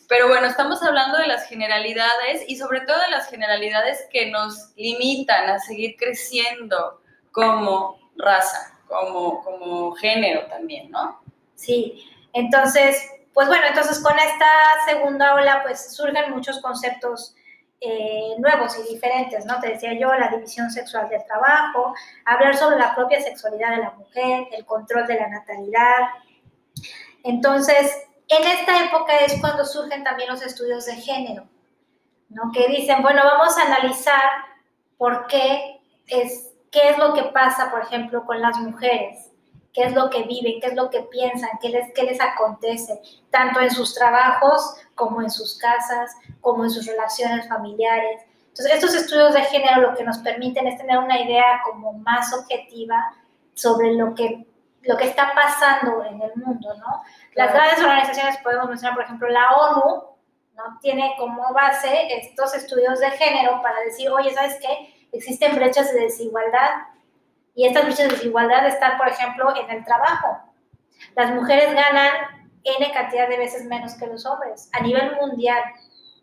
pero 0.07 0.29
bueno, 0.29 0.47
estamos 0.47 0.81
hablando 0.81 1.17
de 1.17 1.27
las 1.27 1.47
generalidades 1.47 2.43
y 2.47 2.55
sobre 2.55 2.81
todo 2.81 2.99
de 2.99 3.09
las 3.09 3.29
generalidades 3.29 4.07
que 4.09 4.31
nos 4.31 4.71
limitan 4.77 5.49
a 5.49 5.59
seguir 5.59 5.97
creciendo 5.97 7.01
como 7.31 7.99
raza, 8.15 8.79
como, 8.87 9.43
como 9.43 9.91
género 9.95 10.45
también, 10.47 10.89
¿no? 10.89 11.21
Sí, 11.55 12.09
entonces 12.33 13.09
pues 13.33 13.47
bueno, 13.47 13.63
entonces 13.67 13.99
con 13.99 14.17
esta 14.17 14.51
segunda 14.85 15.33
ola 15.35 15.63
pues 15.63 15.93
surgen 15.95 16.31
muchos 16.31 16.61
conceptos 16.61 17.35
eh, 17.79 18.35
nuevos 18.37 18.77
y 18.77 18.93
diferentes, 18.93 19.45
¿no? 19.45 19.59
Te 19.59 19.69
decía 19.69 19.93
yo, 19.99 20.13
la 20.13 20.27
división 20.27 20.69
sexual 20.69 21.09
del 21.09 21.25
trabajo, 21.25 21.95
hablar 22.25 22.55
sobre 22.55 22.77
la 22.77 22.93
propia 22.93 23.19
sexualidad 23.21 23.71
de 23.71 23.77
la 23.77 23.91
mujer, 23.91 24.47
el 24.51 24.65
control 24.65 25.07
de 25.07 25.15
la 25.15 25.27
natalidad. 25.29 26.09
Entonces, 27.23 28.03
en 28.27 28.47
esta 28.47 28.85
época 28.85 29.17
es 29.17 29.39
cuando 29.41 29.65
surgen 29.65 30.03
también 30.03 30.29
los 30.29 30.43
estudios 30.43 30.85
de 30.85 30.95
género, 30.95 31.47
¿no? 32.29 32.51
Que 32.53 32.67
dicen, 32.67 33.01
bueno, 33.01 33.23
vamos 33.23 33.57
a 33.57 33.63
analizar 33.63 34.29
por 34.97 35.25
qué 35.25 35.81
es, 36.05 36.51
qué 36.69 36.89
es 36.89 36.97
lo 36.97 37.13
que 37.13 37.23
pasa, 37.23 37.71
por 37.71 37.81
ejemplo, 37.81 38.25
con 38.25 38.41
las 38.41 38.57
mujeres 38.57 39.30
qué 39.73 39.83
es 39.83 39.93
lo 39.93 40.09
que 40.09 40.23
viven, 40.23 40.59
qué 40.59 40.67
es 40.67 40.75
lo 40.75 40.89
que 40.89 41.01
piensan, 41.03 41.49
qué 41.61 41.69
les, 41.69 41.93
qué 41.93 42.03
les 42.03 42.19
acontece, 42.19 43.01
tanto 43.29 43.59
en 43.61 43.71
sus 43.71 43.93
trabajos 43.93 44.75
como 44.95 45.21
en 45.21 45.29
sus 45.29 45.57
casas, 45.57 46.11
como 46.41 46.63
en 46.63 46.69
sus 46.69 46.85
relaciones 46.85 47.47
familiares. 47.47 48.21
Entonces, 48.47 48.73
estos 48.73 48.93
estudios 48.95 49.33
de 49.33 49.43
género 49.43 49.81
lo 49.81 49.95
que 49.95 50.03
nos 50.03 50.17
permiten 50.19 50.67
es 50.67 50.77
tener 50.77 50.97
una 50.97 51.21
idea 51.21 51.61
como 51.63 51.93
más 51.93 52.33
objetiva 52.33 53.13
sobre 53.53 53.93
lo 53.93 54.13
que, 54.13 54.45
lo 54.81 54.97
que 54.97 55.05
está 55.05 55.31
pasando 55.33 56.03
en 56.03 56.21
el 56.21 56.31
mundo, 56.35 56.73
¿no? 56.75 57.01
Las 57.35 57.53
grandes 57.53 57.79
organizaciones, 57.79 58.37
podemos 58.43 58.67
mencionar, 58.67 58.95
por 58.95 59.05
ejemplo, 59.05 59.29
la 59.29 59.51
ONU, 59.51 60.03
¿no? 60.55 60.79
Tiene 60.81 61.15
como 61.17 61.53
base 61.53 62.07
estos 62.17 62.53
estudios 62.55 62.99
de 62.99 63.09
género 63.11 63.61
para 63.61 63.79
decir, 63.81 64.09
oye, 64.09 64.33
¿sabes 64.33 64.57
qué? 64.61 64.93
Existen 65.13 65.55
brechas 65.55 65.93
de 65.93 66.01
desigualdad 66.01 66.90
y 67.55 67.67
estas 67.67 67.85
brechas 67.85 68.09
de 68.09 68.15
desigualdad 68.15 68.65
están, 68.67 68.97
por 68.97 69.07
ejemplo, 69.07 69.53
en 69.55 69.69
el 69.69 69.83
trabajo. 69.83 70.39
Las 71.15 71.31
mujeres 71.31 71.73
ganan 71.73 72.49
N 72.63 72.91
cantidad 72.93 73.27
de 73.27 73.37
veces 73.37 73.65
menos 73.65 73.95
que 73.95 74.07
los 74.07 74.25
hombres 74.25 74.69
a 74.73 74.81
nivel 74.81 75.15
mundial. 75.15 75.63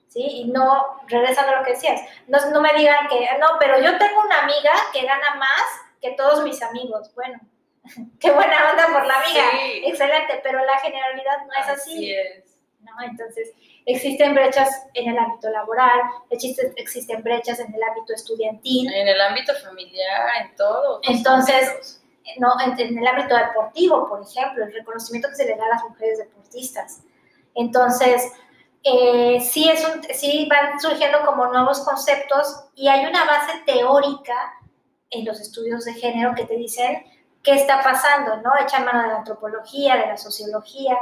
¿Sí? 0.09 0.23
Y 0.23 0.45
no, 0.47 1.03
regresando 1.07 1.53
a 1.53 1.59
lo 1.59 1.65
que 1.65 1.73
decías, 1.73 2.01
no, 2.29 2.39
no 2.51 2.63
me 2.63 2.73
digan 2.73 3.09
que, 3.09 3.29
no, 3.39 3.47
pero 3.61 3.79
yo 3.79 3.99
tengo 3.99 4.23
una 4.23 4.43
amiga 4.43 4.73
que 4.91 5.05
gana 5.05 5.35
más 5.35 5.63
que 6.01 6.13
todos 6.13 6.43
mis 6.45 6.63
amigos. 6.63 7.15
Bueno, 7.15 7.39
qué 8.21 8.31
buena 8.31 8.71
onda 8.71 8.87
por 8.87 9.07
la 9.07 9.21
amiga, 9.21 9.45
excelente, 9.85 10.41
pero 10.43 10.65
la 10.65 10.79
generalidad 10.79 11.47
no 11.47 11.53
es 11.53 11.69
así. 11.69 11.93
Así 11.93 12.13
es. 12.13 12.59
¿no? 12.81 12.93
Entonces, 13.03 13.53
existen 13.89 14.35
brechas 14.35 14.69
en 14.95 15.11
el 15.11 15.19
ámbito 15.19 15.49
laboral, 15.51 16.01
existen, 16.31 16.73
existen 16.77 17.23
brechas 17.23 17.59
en 17.59 17.75
el 17.75 17.83
ámbito 17.83 18.13
estudiantil, 18.13 18.93
En 18.93 19.09
el 19.09 19.21
ámbito 19.21 19.55
familiar, 19.65 20.29
en 20.43 20.55
todo. 20.57 21.01
Entonces, 21.05 22.01
no, 22.39 22.53
en, 22.61 22.79
en 22.79 22.99
el 22.99 23.07
ámbito 23.07 23.35
deportivo, 23.35 24.07
por 24.09 24.23
ejemplo, 24.23 24.65
el 24.65 24.75
reconocimiento 24.75 25.29
que 25.31 25.37
se 25.37 25.47
le 25.47 25.57
da 25.57 25.65
a 25.65 25.69
las 25.69 25.85
mujeres 25.85 26.19
deportistas. 26.19 27.01
Entonces, 27.55 28.31
eh, 28.85 29.41
sí, 29.41 29.69
es 29.69 29.85
un, 29.89 30.03
sí 30.15 30.47
van 30.51 30.79
surgiendo 30.81 31.25
como 31.25 31.47
nuevos 31.47 31.81
conceptos 31.81 32.65
y 32.75 32.89
hay 32.89 33.07
una 33.07 33.25
base 33.25 33.53
teórica 33.65 34.55
en 35.11 35.25
los 35.25 35.41
estudios 35.41 35.85
de 35.87 35.95
género 35.95 36.35
que 36.35 36.45
te 36.45 36.57
dicen 36.57 37.05
qué 37.43 37.55
está 37.55 37.83
pasando, 37.83 38.37
¿no? 38.43 38.53
Echan 38.61 38.85
mano 38.85 39.03
de 39.03 39.09
la 39.09 39.17
antropología, 39.17 39.97
de 39.97 40.07
la 40.09 40.17
sociología, 40.19 40.97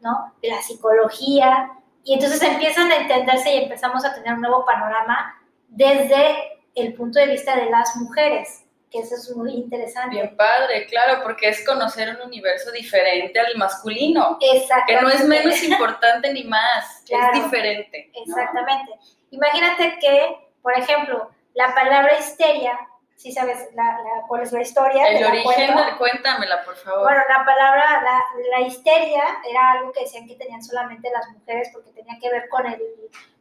¿no? 0.00 0.34
De 0.42 0.48
la 0.48 0.60
psicología. 0.60 1.70
Y 2.04 2.14
entonces 2.14 2.42
empiezan 2.42 2.90
a 2.90 2.96
entenderse 2.96 3.54
y 3.54 3.62
empezamos 3.64 4.04
a 4.04 4.14
tener 4.14 4.34
un 4.34 4.40
nuevo 4.40 4.64
panorama 4.64 5.40
desde 5.68 6.58
el 6.74 6.94
punto 6.94 7.18
de 7.20 7.26
vista 7.26 7.56
de 7.56 7.70
las 7.70 7.96
mujeres, 7.96 8.64
que 8.90 8.98
eso 9.00 9.14
es 9.14 9.36
muy 9.36 9.52
interesante. 9.52 10.16
Bien 10.16 10.36
padre, 10.36 10.86
claro, 10.86 11.22
porque 11.22 11.48
es 11.48 11.64
conocer 11.66 12.08
un 12.16 12.26
universo 12.26 12.70
diferente 12.72 13.38
al 13.38 13.56
masculino, 13.56 14.36
que 14.40 14.50
Exactamente. 14.58 15.02
no 15.02 15.08
es 15.10 15.24
menos 15.26 15.62
importante 15.62 16.32
ni 16.32 16.44
más, 16.44 17.02
Claro. 17.06 17.36
es 17.36 17.44
diferente. 17.44 18.10
¿no? 18.14 18.22
Exactamente. 18.22 18.92
Imagínate 19.30 19.98
que, 20.00 20.36
por 20.62 20.76
ejemplo, 20.76 21.30
la 21.54 21.74
palabra 21.74 22.18
histeria, 22.18 22.78
si 23.22 23.30
sabes 23.32 23.68
la, 23.74 23.84
la- 23.84 24.26
cuál 24.26 24.42
es 24.42 24.50
la 24.52 24.62
historia, 24.62 25.06
El 25.06 25.20
la 25.20 25.28
origen, 25.28 25.72
cuento. 25.74 25.98
cuéntamela, 25.98 26.64
por 26.64 26.74
favor. 26.76 27.04
Bueno, 27.04 27.22
la 27.28 27.44
palabra, 27.44 28.02
la, 28.02 28.24
la 28.50 28.60
histeria 28.66 29.22
era 29.48 29.70
algo 29.72 29.92
que 29.92 30.00
decían 30.00 30.26
que 30.26 30.34
tenían 30.34 30.62
solamente 30.62 31.08
las 31.12 31.28
mujeres 31.30 31.70
porque 31.72 31.92
tenía 31.92 32.18
que 32.20 32.28
ver 32.30 32.48
con 32.48 32.66
el, 32.66 32.82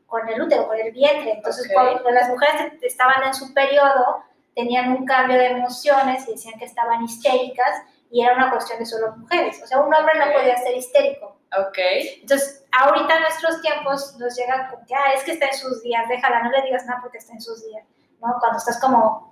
con 0.06 0.30
el 0.30 0.40
útero, 0.40 0.68
con 0.68 0.78
el 0.80 0.92
vientre. 0.92 1.32
Entonces, 1.32 1.66
Ok. 1.66 1.74
cuando 1.74 2.12
las 2.12 2.30
mujeres 2.30 2.74
estaban 2.84 3.24
en 3.24 3.34
su 3.34 3.54
periodo, 3.56 4.24
tenían 4.54 4.92
un 4.92 5.04
cambio 5.06 5.38
de 5.38 5.48
emociones 5.48 6.28
y 6.28 6.34
decían 6.34 6.60
que 6.60 6.66
estaban 6.66 7.02
histéricas 7.04 7.82
y 8.12 8.24
era 8.24 8.36
una 8.36 8.52
cuestión 8.52 8.78
de 8.78 8.86
solo 8.86 9.14
mujeres. 9.18 9.62
O 9.64 9.66
sea, 9.68 9.80
un 9.80 9.92
hombre 9.94 10.20
no 10.20 10.26
Ok. 10.26 10.34
podía 10.34 10.58
ser 10.58 10.76
histérico. 10.78 11.38
ok, 11.58 11.78
Entonces, 12.22 12.66
ahorita 12.72 13.16
en 13.16 13.22
nuestros 13.24 13.62
tiempos 13.62 14.16
nos 14.20 14.36
llega 14.38 14.70
con 14.70 14.86
que, 14.86 14.94
ah, 14.94 15.14
es 15.16 15.24
que 15.24 15.32
está 15.32 15.48
en 15.48 15.58
sus 15.58 15.82
días, 15.82 16.08
déjala, 16.08 16.44
no 16.44 16.52
le 16.52 16.62
digas 16.62 16.86
nada 16.86 17.00
porque 17.02 17.18
está 17.18 17.34
en 17.34 17.42
sus 17.42 17.66
días, 17.66 17.84
¿no? 18.22 18.36
Cuando 18.40 18.58
estás 18.60 18.80
como, 18.80 19.32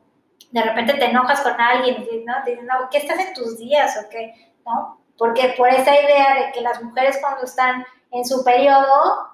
de 0.52 0.62
repente 0.62 0.94
te 0.96 1.06
enojas 1.06 1.42
con 1.42 1.60
alguien, 1.60 2.06
¿no? 2.26 2.34
Te 2.44 2.52
dicen, 2.52 2.66
no, 2.66 2.90
¿qué 2.90 3.00
estás 3.00 3.20
en 3.20 3.34
tus 3.34 3.58
días 3.58 3.98
o 3.98 4.10
qué? 4.10 4.54
¿No? 4.66 5.02
Porque 5.18 5.54
por 5.58 5.70
esa 5.70 6.00
idea 6.00 6.36
de 6.36 6.52
que 6.52 6.62
las 6.62 6.82
mujeres 6.82 7.18
cuando 7.22 7.44
están 7.44 7.86
en 8.12 8.26
su 8.26 8.44
periodo 8.44 9.28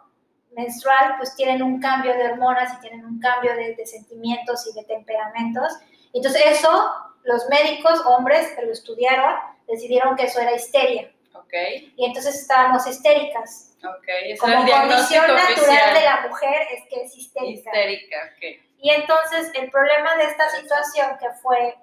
menstrual, 0.51 1.15
pues 1.17 1.35
tienen 1.35 1.61
un 1.61 1.79
cambio 1.79 2.13
de 2.13 2.31
hormonas 2.31 2.73
y 2.73 2.81
tienen 2.81 3.05
un 3.05 3.19
cambio 3.19 3.55
de, 3.55 3.75
de 3.75 3.85
sentimientos 3.85 4.65
y 4.67 4.73
de 4.73 4.85
temperamentos. 4.85 5.73
Entonces, 6.13 6.41
eso, 6.45 6.91
los 7.23 7.47
médicos, 7.49 8.01
hombres 8.05 8.51
que 8.53 8.65
lo 8.65 8.71
estudiaron, 8.71 9.35
decidieron 9.67 10.15
que 10.15 10.23
eso 10.23 10.39
era 10.39 10.53
histeria 10.53 11.11
ok, 11.45 11.53
y 11.95 12.05
entonces 12.05 12.35
estábamos 12.35 12.85
histéricas. 12.87 13.75
ok. 13.83 14.07
Ese 14.07 14.45
era 14.45 14.57
Como 14.57 14.71
condición 14.71 15.27
natural 15.27 15.53
oficial. 15.53 15.93
de 15.93 16.01
la 16.01 16.27
mujer 16.27 16.67
es 16.73 16.83
que 16.89 17.03
es 17.03 17.17
histérica. 17.17 17.69
Histérica, 17.69 18.17
ok. 18.35 18.61
Y 18.77 18.89
entonces 18.91 19.51
el 19.55 19.71
problema 19.71 20.15
de 20.15 20.23
esta 20.25 20.49
situación 20.49 21.17
que 21.19 21.29
fue 21.41 21.77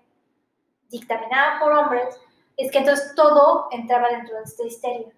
dictaminada 0.88 1.58
por 1.58 1.72
hombres 1.72 2.20
es 2.56 2.70
que 2.70 2.78
entonces 2.78 3.14
todo 3.14 3.68
entraba 3.70 4.08
dentro 4.11 4.37
de 4.37 4.42
esta 4.44 4.64
histeria. 4.64 5.08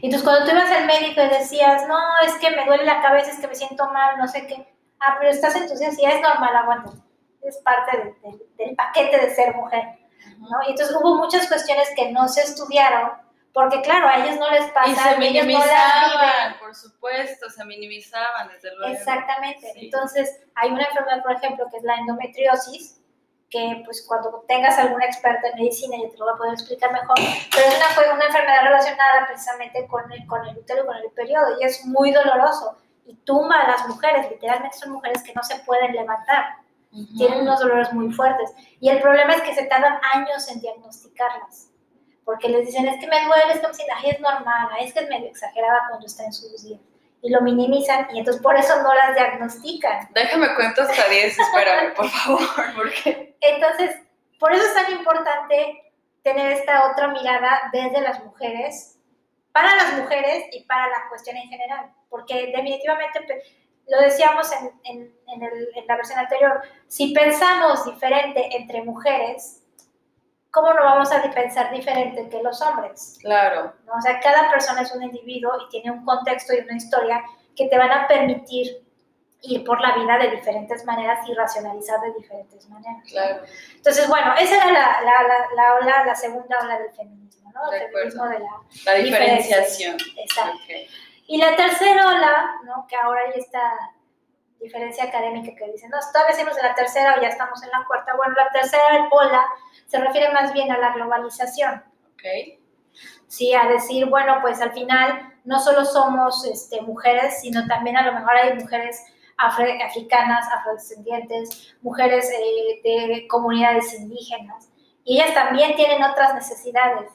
Y 0.00 0.06
entonces 0.06 0.22
cuando 0.22 0.44
tú 0.44 0.50
ibas 0.56 0.70
al 0.70 0.86
médico 0.86 1.22
y 1.22 1.28
decías, 1.28 1.86
no, 1.86 1.98
es 2.26 2.34
que 2.34 2.50
me 2.50 2.64
duele 2.66 2.84
la 2.84 3.00
cabeza, 3.02 3.30
es 3.30 3.38
que 3.38 3.48
me 3.48 3.54
siento 3.54 3.86
mal, 3.92 4.18
no 4.18 4.26
sé 4.28 4.46
qué, 4.46 4.74
ah, 5.00 5.16
pero 5.18 5.30
estás 5.30 5.54
en 5.56 5.68
tus 5.68 5.78
días 5.78 5.98
y 5.98 6.02
ya 6.02 6.10
es 6.12 6.20
normal, 6.22 6.54
aguanta. 6.56 6.90
Es 7.42 7.56
parte 7.58 7.96
de- 7.96 8.28
de- 8.30 8.46
del 8.64 8.76
paquete 8.76 9.18
de 9.18 9.34
ser 9.34 9.54
mujer. 9.54 9.84
¿no? 10.38 10.48
Y 10.66 10.70
entonces 10.72 10.94
hubo 10.96 11.16
muchas 11.16 11.46
cuestiones 11.48 11.88
que 11.96 12.12
no 12.12 12.28
se 12.28 12.42
estudiaron, 12.42 13.12
porque 13.52 13.80
claro, 13.82 14.06
a 14.08 14.16
ellos 14.24 14.38
no 14.38 14.50
les 14.50 14.70
pasa, 14.70 14.90
Y 14.90 14.94
se 14.94 15.10
no 15.12 15.18
minimizaban, 15.18 16.10
viven. 16.10 16.58
por 16.60 16.74
supuesto, 16.74 17.50
se 17.50 17.64
minimizaban, 17.64 18.48
desde 18.48 18.74
luego. 18.76 18.94
Exactamente. 18.94 19.72
Sí. 19.72 19.86
Entonces, 19.86 20.40
hay 20.54 20.70
una 20.70 20.84
enfermedad, 20.84 21.22
por 21.22 21.32
ejemplo, 21.32 21.66
que 21.70 21.78
es 21.78 21.82
la 21.82 21.96
endometriosis, 21.96 23.00
que 23.50 23.82
pues 23.84 24.04
cuando 24.06 24.44
tengas 24.46 24.78
alguna 24.78 25.04
experta 25.06 25.48
en 25.48 25.56
medicina 25.56 25.96
ya 26.00 26.08
te 26.08 26.16
lo 26.18 26.26
voy 26.26 26.34
a 26.34 26.36
poder 26.36 26.52
explicar 26.52 26.92
mejor, 26.92 27.16
pero 27.16 27.66
es 27.66 27.76
una, 27.76 28.14
una 28.14 28.26
enfermedad 28.26 28.62
relacionada 28.62 29.26
precisamente 29.26 29.88
con 29.88 30.10
el, 30.12 30.24
con 30.28 30.46
el 30.46 30.56
útero 30.56 30.84
y 30.84 30.86
con 30.86 30.96
el 30.96 31.10
periodo, 31.10 31.58
y 31.60 31.64
es 31.64 31.84
muy 31.84 32.12
doloroso, 32.12 32.78
y 33.06 33.16
tumba 33.24 33.62
a 33.62 33.66
las 33.72 33.88
mujeres, 33.88 34.30
literalmente 34.30 34.76
son 34.76 34.92
mujeres 34.92 35.24
que 35.24 35.34
no 35.34 35.42
se 35.42 35.56
pueden 35.64 35.92
levantar, 35.92 36.58
Ujú. 36.92 37.16
tienen 37.16 37.40
unos 37.40 37.58
dolores 37.58 37.92
muy 37.92 38.12
fuertes, 38.12 38.52
y 38.78 38.88
el 38.88 39.00
problema 39.00 39.32
es 39.34 39.42
que 39.42 39.52
se 39.56 39.64
tardan 39.64 39.98
años 40.12 40.46
en 40.48 40.60
diagnosticarlas, 40.60 41.69
porque 42.30 42.48
les 42.48 42.64
dicen, 42.66 42.86
es 42.86 43.00
que 43.00 43.08
me 43.08 43.24
duele, 43.24 43.54
es 43.54 43.58
que 43.60 43.66
me 43.66 43.92
ay, 43.96 44.10
es 44.10 44.20
normal, 44.20 44.68
ay, 44.70 44.86
es 44.86 44.94
que 44.94 45.00
es 45.00 45.08
medio 45.08 45.28
exagerada 45.30 45.80
cuando 45.88 46.06
está 46.06 46.24
en 46.24 46.32
sus 46.32 46.62
días, 46.62 46.80
y 47.22 47.28
lo 47.30 47.40
minimizan, 47.40 48.06
y 48.14 48.20
entonces 48.20 48.40
por 48.40 48.56
eso 48.56 48.80
no 48.84 48.94
las 48.94 49.16
diagnostican. 49.16 50.08
Déjame 50.14 50.54
cuento 50.54 50.82
hasta 50.82 51.08
10, 51.08 51.36
espérame, 51.40 51.92
por 51.94 52.08
favor, 52.08 52.40
porque... 52.76 53.36
Entonces, 53.40 53.96
por 54.38 54.52
eso 54.52 54.64
es 54.64 54.74
tan 54.74 54.92
importante 54.92 55.92
tener 56.22 56.52
esta 56.52 56.88
otra 56.92 57.08
mirada 57.08 57.62
desde 57.72 58.00
las 58.00 58.22
mujeres, 58.24 58.96
para 59.50 59.74
las 59.74 59.94
mujeres 59.94 60.44
y 60.52 60.62
para 60.66 60.86
la 60.86 61.08
cuestión 61.08 61.36
en 61.36 61.48
general, 61.48 61.90
porque 62.08 62.46
definitivamente, 62.46 63.42
lo 63.88 64.00
decíamos 64.02 64.48
en, 64.52 64.70
en- 64.84 65.14
en 65.26 65.42
el- 65.42 65.68
en 65.74 65.86
la 65.88 65.96
versión 65.96 66.20
anterior, 66.20 66.62
si 66.86 67.12
pensamos 67.12 67.84
diferente 67.86 68.56
entre 68.56 68.84
mujeres, 68.84 69.59
¿cómo 70.50 70.72
no 70.72 70.82
vamos 70.82 71.12
a 71.12 71.22
pensar 71.32 71.70
diferente 71.72 72.28
que 72.28 72.42
los 72.42 72.60
hombres? 72.62 73.18
Claro, 73.20 73.72
¿no? 73.86 73.92
O 73.94 74.00
sea, 74.00 74.20
cada 74.20 74.50
persona 74.50 74.82
es 74.82 74.92
un 74.94 75.02
individuo 75.02 75.52
y 75.64 75.68
tiene 75.70 75.90
un 75.90 76.04
contexto 76.04 76.54
y 76.54 76.58
una 76.60 76.76
historia 76.76 77.22
que 77.56 77.68
te 77.68 77.78
van 77.78 77.90
a 77.92 78.08
permitir 78.08 78.84
ir 79.42 79.64
por 79.64 79.80
la 79.80 79.96
vida 79.96 80.18
de 80.18 80.30
diferentes 80.36 80.84
maneras 80.84 81.26
y 81.26 81.34
racionalizar 81.34 82.00
de 82.00 82.12
diferentes 82.12 82.68
maneras. 82.68 83.02
claro. 83.08 83.42
Entonces, 83.74 84.06
bueno, 84.08 84.34
esa 84.38 84.56
era 84.56 84.66
la, 84.66 85.00
la, 85.02 85.22
la, 85.22 85.46
la 85.56 85.74
ola, 85.76 86.04
la 86.04 86.14
segunda 86.14 86.58
ola 86.62 86.78
del 86.78 86.92
feminismo, 86.92 87.50
¿no? 87.54 87.72
El 87.72 87.80
De 87.80 87.88
feminismo 87.88 88.28
de 88.28 88.38
la... 88.40 88.94
Diferenciación. 88.94 89.96
Exacto. 90.16 90.56
Ok. 90.56 90.90
Y 91.26 91.38
la 91.38 91.56
tercera 91.56 92.08
ola, 92.08 92.56
¿no? 92.64 92.86
Que 92.86 92.96
ahora 92.96 93.20
hay 93.22 93.40
esta 93.40 93.72
diferencia 94.60 95.04
académica 95.04 95.56
que 95.56 95.72
dice, 95.72 95.88
no, 95.88 95.98
todavía 96.12 96.34
seguimos 96.34 96.58
en 96.58 96.66
la 96.66 96.74
tercera 96.74 97.16
o 97.16 97.20
ya 97.20 97.28
estamos 97.28 97.62
en 97.62 97.70
la 97.70 97.84
cuarta. 97.86 98.14
Bueno, 98.16 98.34
la 98.34 98.50
tercera 98.50 99.08
ola 99.10 99.44
se 99.86 99.98
refiere 99.98 100.32
más 100.32 100.52
bien 100.52 100.70
a 100.70 100.78
la 100.78 100.92
globalización. 100.92 101.82
Ok. 102.14 102.58
Sí, 103.26 103.54
a 103.54 103.68
decir, 103.68 104.06
bueno, 104.06 104.38
pues 104.40 104.60
al 104.60 104.72
final 104.72 105.34
no 105.44 105.60
solo 105.60 105.84
somos 105.84 106.44
este, 106.44 106.82
mujeres, 106.82 107.40
sino 107.40 107.66
también 107.66 107.96
a 107.96 108.04
lo 108.04 108.12
mejor 108.12 108.36
hay 108.36 108.54
mujeres 108.54 109.02
afro- 109.38 109.78
africanas, 109.84 110.46
afrodescendientes, 110.52 111.74
mujeres 111.80 112.28
eh, 112.30 112.80
de 112.82 113.26
comunidades 113.28 113.94
indígenas, 113.94 114.68
y 115.04 115.18
ellas 115.18 115.32
también 115.32 115.76
tienen 115.76 116.02
otras 116.02 116.34
necesidades. 116.34 117.10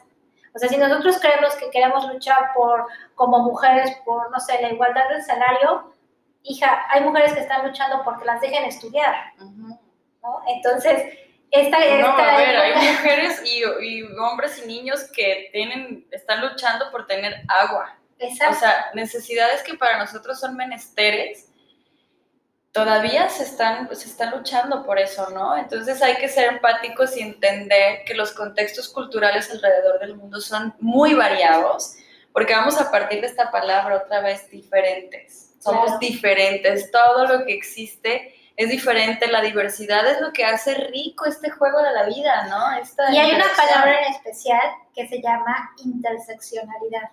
O 0.55 0.57
sea, 0.57 0.69
si 0.69 0.77
nosotros 0.77 1.19
creemos 1.19 1.53
que 1.55 1.69
queremos 1.69 2.07
luchar 2.07 2.53
por, 2.55 2.87
como 3.13 3.39
mujeres, 3.39 3.91
por, 4.05 4.31
no 4.31 4.39
sé, 4.39 4.61
la 4.61 4.69
igualdad 4.69 5.09
del 5.09 5.21
salario, 5.21 5.93
hija, 6.45 6.85
hay 6.89 7.01
mujeres 7.01 7.33
que 7.33 7.41
están 7.41 7.67
luchando 7.67 8.03
porque 8.03 8.25
las 8.25 8.41
dejen 8.41 8.65
estudiar. 8.65 9.33
¿no? 9.37 9.79
Entonces, 10.47 11.17
esta, 11.51 11.79
No, 11.79 11.85
esta 11.85 12.33
a 12.33 12.37
ver, 12.37 12.55
hay 12.55 12.87
mujeres 12.93 13.41
y, 13.45 13.63
y 13.85 14.03
hombres 14.17 14.61
y 14.63 14.67
niños 14.67 15.03
que 15.13 15.49
tienen, 15.51 16.07
están 16.11 16.41
luchando 16.41 16.91
por 16.91 17.07
tener 17.07 17.43
agua. 17.47 17.97
O 18.19 18.25
Exacto. 18.25 18.59
sea, 18.59 18.91
necesidades 18.93 19.61
que 19.63 19.75
para 19.75 19.97
nosotros 19.97 20.39
son 20.39 20.55
menesteres, 20.55 21.49
todavía 22.75 23.29
se 23.29 23.43
están, 23.43 23.93
se 23.95 24.09
están 24.09 24.31
luchando 24.31 24.85
por 24.85 24.99
eso, 24.99 25.29
¿no? 25.29 25.55
Entonces 25.57 26.01
hay 26.01 26.17
que 26.17 26.27
ser 26.27 26.53
empáticos 26.53 27.15
y 27.15 27.21
entender 27.21 28.03
que 28.05 28.13
los 28.13 28.33
contextos 28.33 28.89
culturales 28.89 29.49
alrededor 29.49 29.99
del 29.99 30.15
mundo 30.15 30.41
son 30.41 30.75
muy 30.81 31.13
variados, 31.13 31.95
porque 32.33 32.53
vamos 32.53 32.79
a 32.79 32.91
partir 32.91 33.21
de 33.21 33.27
esta 33.27 33.49
palabra 33.49 33.95
otra 33.95 34.19
vez 34.19 34.49
diferentes. 34.49 35.54
Somos 35.65 35.85
Claro. 35.85 35.99
diferentes, 35.99 36.91
todo 36.91 37.25
lo 37.25 37.45
que 37.45 37.53
existe 37.53 38.35
es 38.55 38.69
diferente, 38.69 39.27
la 39.27 39.41
diversidad 39.41 40.05
es 40.07 40.21
lo 40.21 40.31
que 40.31 40.45
hace 40.45 40.75
rico 40.75 41.25
este 41.25 41.49
juego 41.49 41.81
de 41.81 41.91
la 41.91 42.03
vida, 42.03 42.45
¿no? 42.47 42.71
Esta 42.77 43.11
y 43.11 43.17
hay 43.17 43.31
una 43.35 43.45
palabra 43.57 43.99
en 44.05 44.13
especial 44.13 44.61
que 44.95 45.07
se 45.07 45.21
llama 45.21 45.73
interseccionalidad. 45.83 47.09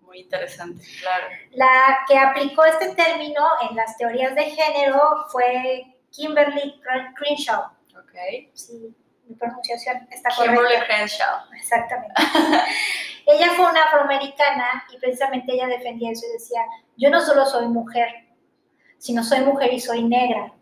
Muy 0.00 0.20
interesante, 0.20 0.82
claro. 1.00 1.26
La 1.52 1.98
que 2.08 2.18
aplicó 2.18 2.64
este 2.64 2.94
término 2.94 3.46
en 3.70 3.76
las 3.76 3.96
teorías 3.96 4.34
de 4.34 4.44
género 4.50 5.26
fue 5.30 5.84
Kimberly 6.10 6.80
Cren- 6.84 7.14
Crenshaw. 7.14 7.62
Ok. 7.96 8.14
Sí, 8.54 8.94
mi 9.26 9.34
pronunciación 9.36 10.06
está 10.10 10.30
Kimberly 10.30 10.56
correcta. 10.56 10.86
Crenshaw. 10.86 11.38
Exactamente. 11.54 12.14
ella 13.30 13.52
fue 13.56 13.66
una 13.70 13.84
afroamericana 13.84 14.84
y 14.92 14.98
precisamente 14.98 15.52
ella 15.52 15.66
defendía 15.66 16.10
eso 16.12 16.26
y 16.28 16.32
decía, 16.32 16.62
yo 16.96 17.10
no 17.10 17.20
solo 17.20 17.44
soy 17.46 17.68
mujer, 17.68 18.08
sino 18.98 19.22
soy 19.22 19.40
mujer 19.40 19.72
y 19.72 19.80
soy 19.80 20.02
negra, 20.02 20.52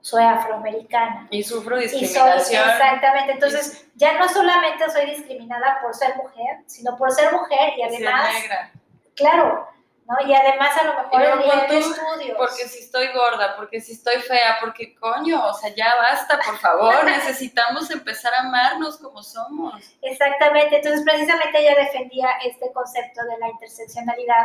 soy 0.00 0.22
afroamericana. 0.22 1.26
Y 1.30 1.42
sufro 1.42 1.80
Y 1.82 1.88
soy, 1.88 2.00
discriminación. 2.00 2.70
exactamente, 2.70 3.32
entonces 3.32 3.86
ya 3.96 4.18
no 4.18 4.28
solamente 4.28 4.88
soy 4.90 5.06
discriminada 5.10 5.78
por 5.82 5.94
ser 5.94 6.16
mujer, 6.16 6.58
sino 6.66 6.96
por 6.96 7.10
ser 7.12 7.32
mujer 7.32 7.72
y 7.76 7.82
y 7.82 7.96
ser 7.96 8.06
además, 8.08 8.28
negra. 8.42 8.72
claro, 9.16 9.68
¿no? 10.12 10.28
Y 10.28 10.34
además 10.34 10.76
a 10.76 10.84
lo 10.84 10.94
mejor 10.94 11.22
el 11.22 11.38
nivel 11.38 11.68
de 11.68 11.78
estudios. 11.78 12.36
Porque 12.36 12.68
si 12.68 12.80
estoy 12.80 13.08
gorda, 13.12 13.56
porque 13.56 13.80
si 13.80 13.92
estoy 13.92 14.16
fea, 14.16 14.58
porque 14.60 14.94
coño, 14.94 15.46
o 15.46 15.54
sea, 15.54 15.74
ya 15.74 15.92
basta, 15.96 16.38
por 16.44 16.58
favor, 16.58 16.94
necesitamos 17.04 17.90
empezar 17.90 18.34
a 18.34 18.40
amarnos 18.40 18.98
como 18.98 19.22
somos. 19.22 19.74
Exactamente, 20.02 20.76
entonces 20.76 21.02
precisamente 21.04 21.58
ella 21.60 21.74
defendía 21.76 22.28
este 22.44 22.72
concepto 22.72 23.24
de 23.24 23.38
la 23.38 23.48
interseccionalidad 23.48 24.44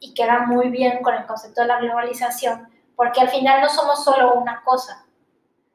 y 0.00 0.12
queda 0.14 0.40
muy 0.40 0.68
bien 0.68 1.02
con 1.02 1.14
el 1.14 1.26
concepto 1.26 1.62
de 1.62 1.68
la 1.68 1.78
globalización, 1.78 2.68
porque 2.96 3.20
al 3.20 3.28
final 3.28 3.60
no 3.60 3.68
somos 3.68 4.04
solo 4.04 4.34
una 4.34 4.62
cosa, 4.62 5.06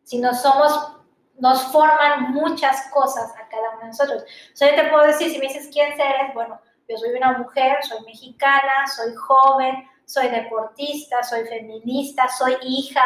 sino 0.03 0.33
somos, 0.33 0.97
nos 1.37 1.63
forman 1.71 2.31
muchas 2.31 2.89
cosas 2.91 3.31
a 3.37 3.47
cada 3.47 3.69
uno 3.71 3.81
de 3.81 3.87
nosotros. 3.87 4.23
O 4.23 4.55
sea, 4.55 4.69
yo 4.69 4.83
te 4.83 4.89
puedo 4.89 5.07
decir, 5.07 5.31
si 5.31 5.39
me 5.39 5.47
dices 5.47 5.69
quién 5.71 5.93
eres, 5.93 6.33
bueno, 6.33 6.59
yo 6.89 6.97
soy 6.97 7.11
una 7.11 7.37
mujer, 7.37 7.77
soy 7.83 8.03
mexicana, 8.03 8.87
soy 8.93 9.13
joven, 9.15 9.87
soy 10.05 10.27
deportista, 10.27 11.21
soy 11.21 11.45
feminista, 11.45 12.27
soy 12.27 12.57
hija, 12.63 13.03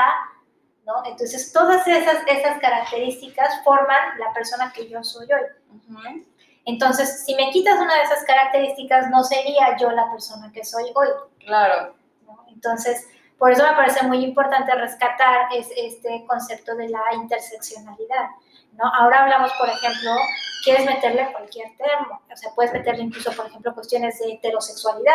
¿no? 0.85 1.05
Entonces, 1.05 1.51
todas 1.51 1.85
esas, 1.85 2.25
esas 2.25 2.59
características 2.59 3.61
forman 3.63 4.17
la 4.19 4.31
persona 4.33 4.71
que 4.73 4.87
yo 4.87 5.03
soy 5.03 5.27
hoy. 5.31 6.25
Entonces, 6.65 7.25
si 7.25 7.35
me 7.35 7.51
quitas 7.51 7.77
una 7.77 7.95
de 7.95 8.03
esas 8.03 8.23
características, 8.23 9.09
no 9.09 9.23
sería 9.23 9.75
yo 9.77 9.91
la 9.91 10.09
persona 10.09 10.49
que 10.53 10.63
soy 10.63 10.85
hoy. 10.95 11.09
Claro, 11.39 11.93
¿no? 12.25 12.45
Entonces, 12.47 13.05
por 13.37 13.51
eso 13.51 13.63
me 13.67 13.73
parece 13.73 14.07
muy 14.07 14.23
importante 14.23 14.73
rescatar 14.75 15.49
es, 15.53 15.67
este 15.75 16.23
concepto 16.25 16.75
de 16.75 16.87
la 16.87 17.01
interseccionalidad. 17.15 18.29
¿No? 18.73 18.85
Ahora 18.93 19.23
hablamos, 19.23 19.51
por 19.53 19.69
ejemplo, 19.69 20.11
quieres 20.63 20.85
meterle 20.85 21.31
cualquier 21.31 21.75
termo, 21.77 22.21
o 22.31 22.35
sea, 22.35 22.51
puedes 22.55 22.73
meterle 22.73 23.03
incluso, 23.03 23.31
por 23.33 23.47
ejemplo, 23.47 23.73
cuestiones 23.73 24.19
de 24.19 24.33
heterosexualidad, 24.33 25.13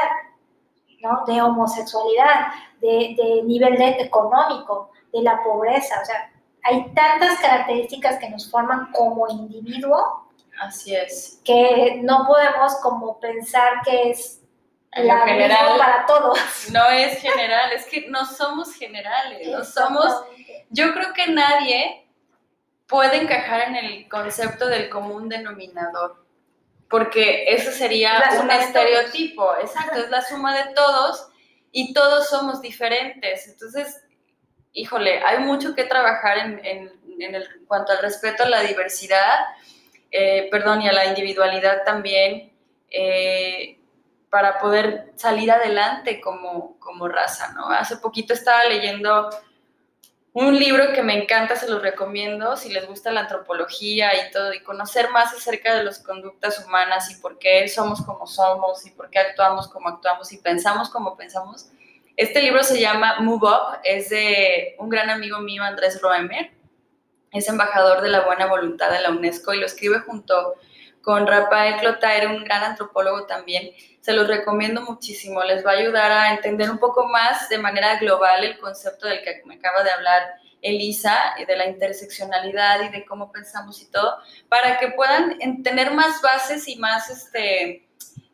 ¿no? 1.00 1.24
de 1.26 1.40
homosexualidad, 1.40 2.48
de, 2.80 3.14
de 3.16 3.42
nivel 3.44 3.76
de 3.76 3.88
económico, 4.00 4.90
de 5.12 5.22
la 5.22 5.42
pobreza, 5.42 6.00
o 6.02 6.04
sea, 6.04 6.30
hay 6.64 6.92
tantas 6.92 7.38
características 7.40 8.18
que 8.18 8.28
nos 8.28 8.50
forman 8.50 8.92
como 8.92 9.28
individuo 9.28 10.28
así 10.60 10.94
es. 10.94 11.40
que 11.44 12.00
no 12.02 12.26
podemos 12.26 12.76
como 12.76 13.18
pensar 13.20 13.82
que 13.84 14.10
es 14.10 14.42
En 14.92 15.06
la 15.06 15.20
general, 15.20 15.78
para 15.78 16.06
todos. 16.06 16.38
no 16.72 16.88
es 16.90 17.20
general, 17.20 17.72
es 17.72 17.86
que 17.86 18.08
no 18.08 18.24
somos 18.26 18.74
generales, 18.74 19.48
no 19.48 19.64
somos. 19.64 20.24
Yo 20.70 20.92
creo 20.92 21.12
que 21.14 21.28
nadie 21.28 22.07
puede 22.88 23.16
encajar 23.22 23.68
en 23.68 23.76
el 23.76 24.08
concepto 24.08 24.66
del 24.66 24.88
común 24.88 25.28
denominador, 25.28 26.24
porque 26.88 27.44
eso 27.52 27.70
sería 27.70 28.18
La 28.18 28.40
un 28.40 28.50
estereotipo, 28.50 29.54
exacto, 29.60 29.98
es 29.98 30.10
la 30.10 30.22
suma 30.22 30.56
de 30.56 30.72
todos 30.74 31.28
y 31.70 31.92
todos 31.92 32.28
somos 32.28 32.62
diferentes. 32.62 33.46
Entonces, 33.46 34.02
híjole, 34.72 35.22
hay 35.22 35.38
mucho 35.40 35.74
que 35.74 35.84
trabajar 35.84 36.38
en, 36.38 36.64
en- 36.64 36.92
en 37.20 37.34
el- 37.34 37.42
en 37.58 37.66
cuanto 37.66 37.92
al 37.92 37.98
respeto 37.98 38.44
a 38.44 38.48
la 38.48 38.60
diversidad, 38.60 39.38
eh, 40.10 40.48
perdón, 40.50 40.80
y 40.82 40.88
a 40.88 40.92
la 40.92 41.04
individualidad 41.06 41.82
también, 41.84 42.52
eh, 42.90 43.78
para 44.30 44.58
poder 44.58 45.12
salir 45.16 45.50
adelante 45.50 46.20
como, 46.20 46.78
como 46.78 47.08
raza, 47.08 47.52
¿no? 47.54 47.68
Hace 47.70 47.96
poquito 47.96 48.32
estaba 48.34 48.64
leyendo 48.64 49.28
un 50.32 50.58
libro 50.58 50.92
que 50.92 51.02
me 51.02 51.22
encanta, 51.22 51.56
se 51.56 51.68
los 51.68 51.82
recomiendo, 51.82 52.56
si 52.56 52.70
les 52.72 52.86
gusta 52.86 53.10
la 53.10 53.20
antropología 53.22 54.14
y 54.14 54.30
todo, 54.30 54.52
y 54.52 54.60
conocer 54.60 55.10
más 55.10 55.32
acerca 55.32 55.74
de 55.74 55.84
las 55.84 55.98
conductas 55.98 56.64
humanas 56.64 57.10
y 57.10 57.16
por 57.16 57.38
qué 57.38 57.66
somos 57.68 58.02
como 58.02 58.26
somos 58.26 58.86
y 58.86 58.90
por 58.90 59.10
qué 59.10 59.18
actuamos 59.18 59.68
como 59.68 59.88
actuamos 59.88 60.32
y 60.32 60.38
pensamos 60.38 60.90
como 60.90 61.16
pensamos. 61.16 61.70
Este 62.16 62.42
libro 62.42 62.62
se 62.62 62.80
llama 62.80 63.20
Move 63.20 63.46
Up, 63.46 63.78
es 63.84 64.10
de 64.10 64.76
un 64.78 64.88
gran 64.88 65.08
amigo 65.10 65.40
mío, 65.40 65.62
Andrés 65.62 66.00
Roemer, 66.02 66.50
es 67.32 67.48
embajador 67.48 68.00
de 68.02 68.08
la 68.08 68.20
buena 68.20 68.46
voluntad 68.46 68.90
de 68.90 69.00
la 69.00 69.10
UNESCO 69.10 69.54
y 69.54 69.60
lo 69.60 69.66
escribe 69.66 70.00
junto 70.00 70.54
con 71.02 71.26
Rafael 71.26 71.76
Clotaire, 71.80 72.26
un 72.26 72.44
gran 72.44 72.62
antropólogo 72.64 73.26
también. 73.26 73.70
Se 74.08 74.14
los 74.14 74.26
recomiendo 74.26 74.80
muchísimo, 74.80 75.42
les 75.44 75.62
va 75.66 75.72
a 75.72 75.74
ayudar 75.74 76.10
a 76.10 76.30
entender 76.32 76.70
un 76.70 76.78
poco 76.78 77.06
más 77.08 77.46
de 77.50 77.58
manera 77.58 77.96
global 77.98 78.42
el 78.42 78.58
concepto 78.58 79.06
del 79.06 79.20
que 79.22 79.42
me 79.44 79.56
acaba 79.56 79.82
de 79.82 79.90
hablar 79.90 80.22
Elisa, 80.62 81.34
y 81.38 81.44
de 81.44 81.54
la 81.54 81.66
interseccionalidad 81.66 82.80
y 82.84 82.88
de 82.88 83.04
cómo 83.04 83.30
pensamos 83.30 83.82
y 83.82 83.90
todo, 83.90 84.16
para 84.48 84.78
que 84.78 84.88
puedan 84.92 85.36
en- 85.42 85.62
tener 85.62 85.90
más 85.92 86.22
bases 86.22 86.66
y 86.68 86.76
más, 86.76 87.10
este, 87.10 87.86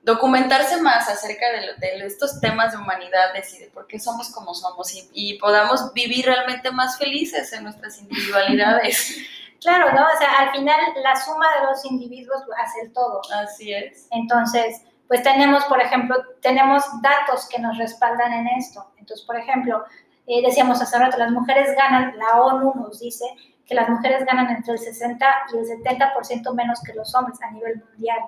documentarse 0.04 0.80
más 0.80 1.08
acerca 1.08 1.44
de, 1.50 1.74
de 1.98 2.06
estos 2.06 2.40
temas 2.40 2.70
de 2.70 2.78
humanidades 2.78 3.52
y 3.54 3.58
de 3.58 3.66
por 3.70 3.88
qué 3.88 3.98
somos 3.98 4.30
como 4.30 4.54
somos 4.54 4.94
y, 4.94 5.10
y 5.12 5.38
podamos 5.40 5.92
vivir 5.92 6.26
realmente 6.26 6.70
más 6.70 6.98
felices 6.98 7.52
en 7.52 7.64
nuestras 7.64 7.98
individualidades. 7.98 9.16
Claro, 9.60 9.92
¿no? 9.94 10.02
O 10.02 10.18
sea, 10.18 10.40
al 10.40 10.50
final 10.50 10.78
la 11.02 11.16
suma 11.16 11.46
de 11.58 11.64
los 11.64 11.82
individuos 11.86 12.42
hace 12.62 12.82
el 12.82 12.92
todo. 12.92 13.22
Así 13.32 13.72
es. 13.72 14.08
Entonces, 14.10 14.82
pues 15.08 15.22
tenemos, 15.22 15.64
por 15.64 15.80
ejemplo, 15.80 16.16
tenemos 16.40 16.82
datos 17.02 17.48
que 17.48 17.60
nos 17.60 17.76
respaldan 17.78 18.32
en 18.32 18.48
esto. 18.48 18.92
Entonces, 18.96 19.24
por 19.26 19.36
ejemplo, 19.36 19.84
eh, 20.26 20.42
decíamos 20.42 20.80
hace 20.80 20.98
rato, 20.98 21.18
las 21.18 21.30
mujeres 21.30 21.74
ganan, 21.76 22.16
la 22.16 22.40
ONU 22.40 22.72
nos 22.74 23.00
dice 23.00 23.24
que 23.66 23.74
las 23.74 23.88
mujeres 23.88 24.24
ganan 24.24 24.48
entre 24.50 24.72
el 24.74 24.78
60 24.78 25.26
y 25.52 25.58
el 25.58 25.64
70% 25.64 26.54
menos 26.54 26.80
que 26.82 26.94
los 26.94 27.14
hombres 27.14 27.40
a 27.42 27.50
nivel 27.50 27.82
mundial, 27.90 28.18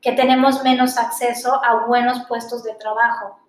que 0.00 0.12
tenemos 0.12 0.62
menos 0.62 0.96
acceso 0.98 1.62
a 1.64 1.86
buenos 1.86 2.24
puestos 2.26 2.64
de 2.64 2.74
trabajo, 2.74 3.40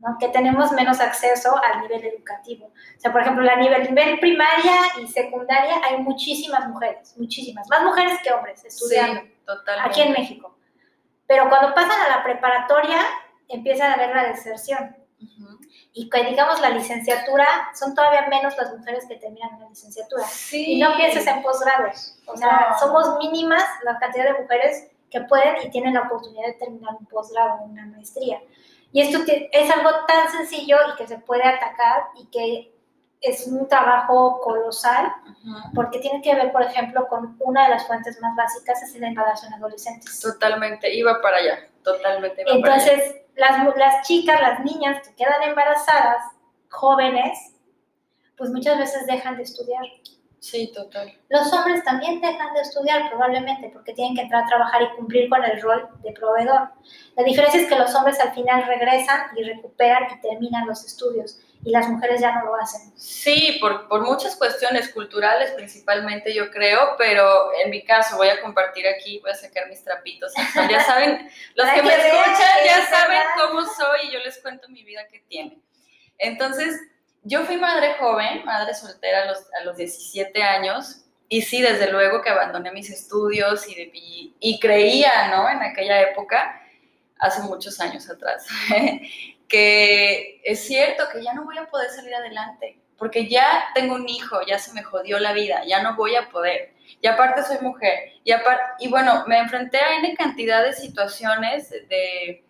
¿no? 0.00 0.16
que 0.18 0.28
tenemos 0.28 0.72
menos 0.72 1.00
acceso 1.00 1.56
al 1.62 1.82
nivel 1.82 2.04
educativo. 2.04 2.66
O 2.66 3.00
sea, 3.00 3.12
por 3.12 3.22
ejemplo, 3.22 3.48
a 3.50 3.56
nivel, 3.56 3.82
nivel 3.82 4.18
primaria 4.20 4.74
y 5.00 5.06
secundaria 5.08 5.76
hay 5.84 5.98
muchísimas 5.98 6.68
mujeres, 6.68 7.14
muchísimas, 7.16 7.68
más 7.68 7.82
mujeres 7.82 8.18
que 8.22 8.32
hombres 8.32 8.64
estudiando 8.64 9.22
Sí, 9.22 9.30
aquí 9.80 10.02
en 10.02 10.12
México. 10.12 10.57
Pero 11.28 11.48
cuando 11.48 11.72
pasan 11.74 12.00
a 12.00 12.16
la 12.16 12.24
preparatoria, 12.24 12.98
empiezan 13.46 13.92
a 13.92 13.96
ver 13.96 14.16
la 14.16 14.24
deserción. 14.24 14.96
Ujú. 15.22 15.58
Y 15.92 16.08
que 16.10 16.24
digamos 16.24 16.60
la 16.60 16.70
licenciatura, 16.70 17.46
son 17.74 17.94
todavía 17.94 18.26
menos 18.28 18.56
las 18.56 18.76
mujeres 18.76 19.04
que 19.06 19.16
terminan 19.16 19.54
una 19.56 19.68
licenciatura. 19.68 20.24
Sí. 20.24 20.72
Y 20.74 20.80
no 20.80 20.96
pienses 20.96 21.26
en 21.26 21.42
posgrados. 21.42 22.18
O 22.26 22.36
sea, 22.36 22.68
No. 22.70 22.78
somos 22.78 23.18
mínimas 23.18 23.62
la 23.84 23.98
cantidad 23.98 24.24
de 24.32 24.40
mujeres 24.42 24.88
que 25.10 25.20
pueden 25.22 25.56
y 25.66 25.70
tienen 25.70 25.94
la 25.94 26.02
oportunidad 26.02 26.46
de 26.46 26.52
terminar 26.54 26.94
un 26.98 27.06
posgrado, 27.06 27.62
una 27.62 27.86
maestría. 27.86 28.40
Y 28.92 29.02
esto 29.02 29.18
es 29.52 29.70
algo 29.70 29.90
tan 30.06 30.30
sencillo 30.30 30.76
y 30.92 30.96
que 30.96 31.06
se 31.06 31.18
puede 31.18 31.42
atacar 31.44 32.08
y 32.16 32.26
que 32.26 32.72
es 33.20 33.46
un 33.46 33.66
trabajo 33.68 34.40
colosal 34.40 35.12
porque 35.74 35.98
tiene 35.98 36.22
que 36.22 36.34
ver, 36.34 36.52
por 36.52 36.62
ejemplo, 36.62 37.08
con 37.08 37.36
una 37.40 37.64
de 37.64 37.70
las 37.70 37.86
fuentes 37.86 38.20
más 38.20 38.36
básicas, 38.36 38.82
es 38.82 38.94
el 38.94 39.04
embarazo 39.04 39.46
en 39.46 39.54
adolescentes. 39.54 40.20
Totalmente, 40.20 40.94
iba 40.94 41.20
para 41.20 41.38
allá, 41.38 41.68
totalmente 41.82 42.42
iba 42.42 42.60
para 42.60 42.74
allá. 42.74 42.92
Entonces, 42.92 43.22
las, 43.34 43.76
las 43.76 44.06
chicas, 44.06 44.40
las 44.40 44.60
niñas 44.64 45.06
que 45.06 45.14
quedan 45.14 45.42
embarazadas, 45.42 46.22
jóvenes, 46.68 47.54
pues 48.36 48.50
muchas 48.50 48.78
veces 48.78 49.06
dejan 49.06 49.36
de 49.36 49.42
estudiar. 49.42 49.84
Sí, 50.40 50.70
total. 50.72 51.12
Los 51.28 51.52
hombres 51.52 51.82
también 51.82 52.20
dejan 52.20 52.54
de 52.54 52.60
estudiar 52.60 53.08
probablemente 53.10 53.70
porque 53.72 53.92
tienen 53.92 54.14
que 54.14 54.22
entrar 54.22 54.44
a 54.44 54.46
trabajar 54.46 54.82
y 54.82 54.96
cumplir 54.96 55.28
con 55.28 55.42
el 55.44 55.60
rol 55.60 55.88
de 56.02 56.12
proveedor. 56.12 56.68
La 57.16 57.24
diferencia 57.24 57.60
es 57.60 57.68
que 57.68 57.74
los 57.74 57.92
hombres 57.96 58.20
al 58.20 58.32
final 58.32 58.64
regresan 58.64 59.36
y 59.36 59.42
recuperan 59.42 60.04
y 60.14 60.20
terminan 60.20 60.66
los 60.68 60.84
estudios 60.84 61.40
y 61.64 61.70
las 61.70 61.88
mujeres 61.88 62.20
ya 62.20 62.32
no 62.32 62.46
lo 62.46 62.56
hacen. 62.56 62.92
Sí, 62.96 63.58
por, 63.60 63.88
por 63.88 64.02
muchas 64.02 64.36
cuestiones 64.36 64.92
culturales 64.92 65.50
principalmente 65.52 66.32
yo 66.34 66.50
creo, 66.50 66.94
pero 66.96 67.52
en 67.64 67.70
mi 67.70 67.84
caso 67.84 68.16
voy 68.16 68.28
a 68.28 68.40
compartir 68.40 68.86
aquí, 68.86 69.18
voy 69.20 69.30
a 69.30 69.34
sacar 69.34 69.68
mis 69.68 69.82
trapitos. 69.82 70.32
Ya 70.70 70.80
saben, 70.82 71.30
los 71.54 71.68
que 71.70 71.82
me 71.82 71.94
escuchan 71.94 72.56
ya 72.64 72.86
saben 72.86 73.20
cómo 73.36 73.62
soy 73.62 74.08
y 74.08 74.12
yo 74.12 74.18
les 74.20 74.38
cuento 74.38 74.68
mi 74.68 74.84
vida 74.84 75.06
que 75.10 75.20
tiene. 75.20 75.58
Entonces, 76.18 76.80
yo 77.22 77.44
fui 77.44 77.56
madre 77.56 77.94
joven, 77.98 78.44
madre 78.44 78.74
soltera 78.74 79.22
a 79.22 79.26
los, 79.26 79.38
a 79.60 79.64
los 79.64 79.76
17 79.76 80.42
años, 80.42 81.04
y 81.28 81.42
sí, 81.42 81.60
desde 81.60 81.92
luego 81.92 82.22
que 82.22 82.30
abandoné 82.30 82.72
mis 82.72 82.90
estudios 82.90 83.68
y, 83.68 84.34
y, 84.40 84.58
creía, 84.58 85.28
¿no? 85.30 85.48
En 85.48 85.62
aquella 85.62 86.00
época, 86.00 86.58
hace 87.18 87.42
muchos 87.42 87.80
años 87.80 88.08
atrás, 88.08 88.46
que 89.48 90.40
es 90.44 90.66
cierto 90.66 91.04
que 91.12 91.22
ya 91.22 91.34
no 91.34 91.44
voy 91.44 91.58
a 91.58 91.66
poder 91.66 91.90
salir 91.90 92.14
adelante, 92.14 92.78
porque 92.96 93.28
ya 93.28 93.64
tengo 93.74 93.94
un 93.94 94.08
hijo, 94.08 94.40
ya 94.46 94.58
se 94.58 94.72
me 94.72 94.82
jodió 94.82 95.18
la 95.18 95.32
vida, 95.32 95.62
ya 95.66 95.82
no 95.82 95.96
voy 95.96 96.16
a 96.16 96.28
poder. 96.28 96.74
Y 97.00 97.06
aparte 97.06 97.44
soy 97.44 97.58
mujer. 97.60 98.12
Y, 98.24 98.32
aparte, 98.32 98.62
y 98.80 98.88
bueno, 98.88 99.24
me 99.26 99.38
enfrenté 99.38 99.78
a 99.78 99.96
N 99.98 100.16
cantidad 100.16 100.64
de 100.64 100.72
situaciones 100.72 101.70
de 101.70 102.44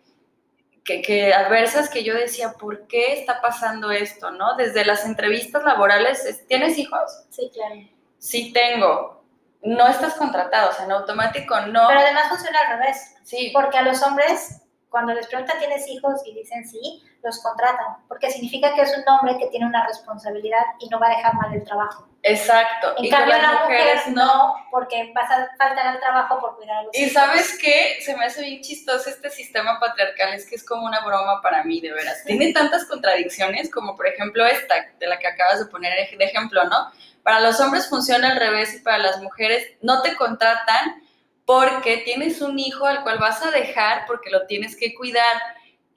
que, 0.85 1.35
adversas 1.35 1.91
que 1.91 2.03
yo 2.03 2.15
decía, 2.15 2.53
¿por 2.53 2.87
qué 2.87 3.13
está 3.13 3.41
pasando 3.41 3.91
esto? 3.91 4.31
¿no? 4.31 4.57
Desde 4.57 4.85
las 4.85 5.05
entrevistas 5.05 5.65
laborales, 5.65 6.47
¿tienes 6.47 6.79
hijos? 6.79 7.25
Sí, 7.29 7.51
claro. 7.53 7.75
Sí 8.19 8.53
tengo. 8.53 9.18
No 9.63 9.87
estás 9.89 10.15
contratado, 10.15 10.71
o 10.71 10.73
sea, 10.73 10.85
en 10.85 10.93
automático 10.93 11.59
no. 11.61 11.89
Pero 11.89 12.01
además 12.01 12.29
funciona 12.29 12.61
al 12.61 12.79
revés. 12.79 13.17
Sí. 13.25 13.51
Porque 13.53 13.79
a 13.79 13.83
los 13.83 14.03
hombres, 14.03 14.63
cuando 14.89 15.13
les 15.13 15.27
preguntan, 15.27 15.59
¿tienes 15.59 15.89
hijos? 15.89 16.21
Y 16.27 16.35
dicen 16.35 16.67
sí, 16.67 17.03
los 17.23 17.43
contratan, 17.43 17.97
porque 18.07 18.31
significa 18.31 18.75
que 18.75 18.83
es 18.83 18.97
un 18.97 19.05
hombre 19.09 19.37
que 19.39 19.49
tiene 19.49 19.67
una 19.67 19.87
responsabilidad 19.87 20.63
y 20.79 20.89
no 20.89 21.01
va 21.01 21.09
a 21.09 21.17
dejar 21.17 21.35
mal 21.35 21.53
el 21.53 21.65
trabajo. 21.65 22.09
Exacto. 22.23 22.95
En 22.99 23.11
cambio, 23.11 23.37
las 23.37 23.63
mujeres 23.63 24.07
no, 24.09 24.55
porque 24.71 25.13
vas 25.15 25.31
a 25.31 25.49
faltar 25.57 25.87
al 25.87 26.01
trabajo 26.01 26.41
por 26.41 26.57
cuidar 26.57 26.79
a 26.79 26.83
los 26.85 26.97
Y 26.97 27.09
sabes 27.11 27.59
qué, 27.61 27.99
se 28.01 28.17
me 28.17 28.25
hace 28.25 28.43
bien 28.43 28.61
chistoso 28.61 29.09
este 29.09 29.31
sistema 29.31 29.79
patriarcal, 29.79 30.35
es 30.35 30.49
que 30.49 30.57
es 30.57 30.65
como 30.65 30.85
una 30.85 31.01
broma 31.01 31.41
para 31.43 31.65
mí, 31.65 31.81
de 31.81 31.93
veras. 31.93 32.25
Tiene 32.25 32.53
tantas 32.53 32.85
contradicciones 32.87 33.71
como, 33.71 33.97
por 33.97 34.07
ejemplo, 34.07 34.45
esta, 34.47 34.75
de 34.99 35.07
la 35.07 35.19
que 35.19 35.29
acabas 35.29 35.61
de 35.61 35.67
poner 35.67 35.93
de 35.95 36.25
ejemplo, 36.25 36.65
¿no? 36.65 36.91
Para 37.29 37.41
los 37.41 37.61
hombres 37.61 37.91
funciona 37.91 38.31
al 38.31 38.39
revés 38.39 38.73
y 38.73 38.79
para 38.79 38.97
las 38.97 39.21
mujeres 39.21 39.73
no 39.83 40.01
te 40.01 40.17
contratan 40.17 41.03
porque 41.45 41.99
tienes 41.99 42.41
un 42.41 42.59
hijo 42.59 42.87
al 42.87 43.03
cual 43.03 43.19
vas 43.19 43.45
a 43.45 43.51
dejar 43.51 44.07
porque 44.07 44.31
lo 44.31 44.47
tienes 44.47 44.75
que 44.75 44.95
cuidar 44.95 45.37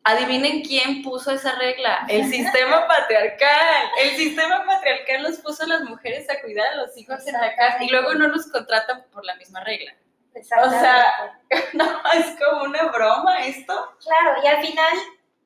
Adivinen 0.04 0.62
quién 0.62 1.04
puso 1.04 1.32
esa 1.32 1.56
regla, 1.56 2.06
el 2.10 2.26
sistema 2.32 2.86
patriarcal. 2.86 3.92
El 4.02 4.18
sistema 4.18 4.66
patriarcal 4.66 5.24
los 5.24 5.38
puso 5.38 5.64
a 5.64 5.68
las 5.68 5.84
mujeres 5.84 6.30
a 6.30 6.42
cuidar 6.42 6.68
a 6.74 6.76
los 6.76 6.98
hijos 6.98 7.26
en 7.28 7.34
la 7.34 7.56
casa 7.56 7.82
y 7.82 7.88
luego 7.88 8.14
no 8.16 8.28
los 8.28 8.48
contratan 8.48 9.06
por 9.14 9.24
la 9.24 9.36
misma 9.36 9.64
regla. 9.64 9.94
O 10.36 10.70
sea, 10.70 11.06
no, 11.74 12.02
es 12.14 12.26
como 12.44 12.64
una 12.64 12.84
broma 12.92 13.46
esto. 13.46 13.96
Claro, 14.04 14.42
y 14.44 14.48
al 14.48 14.66
final, 14.66 14.98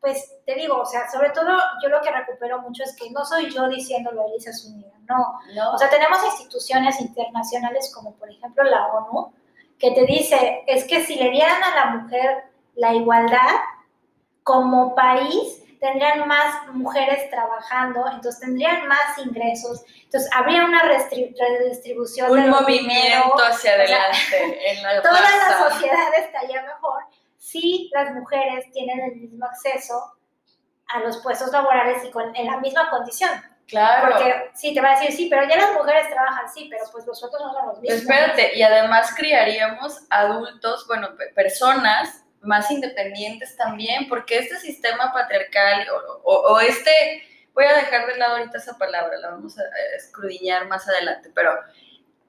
pues 0.05 0.35
te 0.45 0.53
digo, 0.53 0.79
o 0.81 0.85
sea, 0.85 1.09
sobre 1.09 1.31
todo 1.31 1.57
yo 1.81 1.89
lo 1.89 1.99
que 1.99 2.11
recupero 2.11 2.61
mucho 2.61 2.83
es 2.83 2.95
que 2.95 3.09
no 3.09 3.25
soy 3.25 3.49
yo 3.49 3.67
diciéndolo 3.67 4.21
a 4.21 4.25
Elisa 4.27 4.53
Zúñiga, 4.53 4.93
no. 5.09 5.39
no. 5.55 5.73
O 5.73 5.77
sea, 5.79 5.89
tenemos 5.89 6.23
instituciones 6.23 7.01
internacionales 7.01 7.91
como 7.93 8.13
por 8.13 8.29
ejemplo 8.29 8.63
la 8.65 8.85
ONU, 8.85 9.33
que 9.79 9.91
te 9.91 10.05
dice, 10.05 10.63
es 10.67 10.83
que 10.85 11.03
si 11.03 11.15
le 11.15 11.31
dieran 11.31 11.61
a 11.63 11.75
la 11.75 11.85
mujer 11.95 12.43
la 12.75 12.93
igualdad, 12.93 13.49
como 14.43 14.93
país 14.93 15.63
tendrían 15.79 16.27
más 16.27 16.67
mujeres 16.67 17.27
trabajando, 17.31 18.05
entonces 18.11 18.39
tendrían 18.41 18.87
más 18.87 19.17
ingresos, 19.17 19.83
entonces 20.03 20.29
habría 20.35 20.65
una 20.65 20.83
redistribución. 20.83 22.29
Un 22.29 22.49
movimiento 22.51 23.43
hacia 23.43 23.73
adelante. 23.73 24.71
en 24.71 24.83
la 24.83 25.01
toda 25.01 25.19
la 25.19 25.69
sociedad 25.69 26.13
estaría 26.19 26.61
mejor 26.61 27.03
si 27.38 27.89
las 27.93 28.13
mujeres 28.13 28.71
tienen 28.71 29.00
el 29.02 29.15
mismo 29.15 29.45
acceso 29.45 30.13
a 30.88 31.00
los 31.00 31.17
puestos 31.17 31.52
laborales 31.52 32.04
y 32.04 32.12
con, 32.12 32.36
en 32.36 32.45
la 32.48 32.60
misma 32.60 32.89
condición. 32.89 33.32
Claro. 33.67 34.12
Porque 34.12 34.52
sí, 34.54 34.74
te 34.74 34.82
va 34.82 34.91
a 34.91 35.00
decir, 35.00 35.12
sí, 35.12 35.28
pero 35.30 35.48
ya 35.48 35.56
las 35.56 35.74
mujeres 35.74 36.08
trabajan, 36.10 36.48
sí, 36.54 36.67
pero 36.69 36.84
pues 36.91 37.06
los 37.08 37.24
otros 37.24 37.41
no 37.41 37.54
son 37.54 37.67
los 37.67 37.80
mismos. 37.80 38.02
Espérate, 38.02 38.56
y 38.56 38.62
además 38.62 39.13
criaríamos 39.15 40.06
adultos, 40.10 40.86
bueno, 40.88 41.10
personas 41.34 42.24
más 42.41 42.69
independientes 42.69 43.58
también, 43.58 44.08
porque 44.08 44.38
este 44.38 44.58
sistema 44.58 45.12
patriarcal 45.12 45.88
o, 46.24 46.60
este, 46.60 47.24
voy 47.54 47.65
a 47.65 47.74
dejar 47.74 48.06
de 48.06 48.17
lado 48.17 48.38
ahorita 48.38 48.60
esa 48.60 48.78
palabra, 48.78 49.17
la 49.17 49.32
vamos 49.32 49.58
a 49.58 49.63
escrudiñar 49.95 50.67
más 50.67 50.88
adelante, 50.88 51.32
pero 51.34 51.52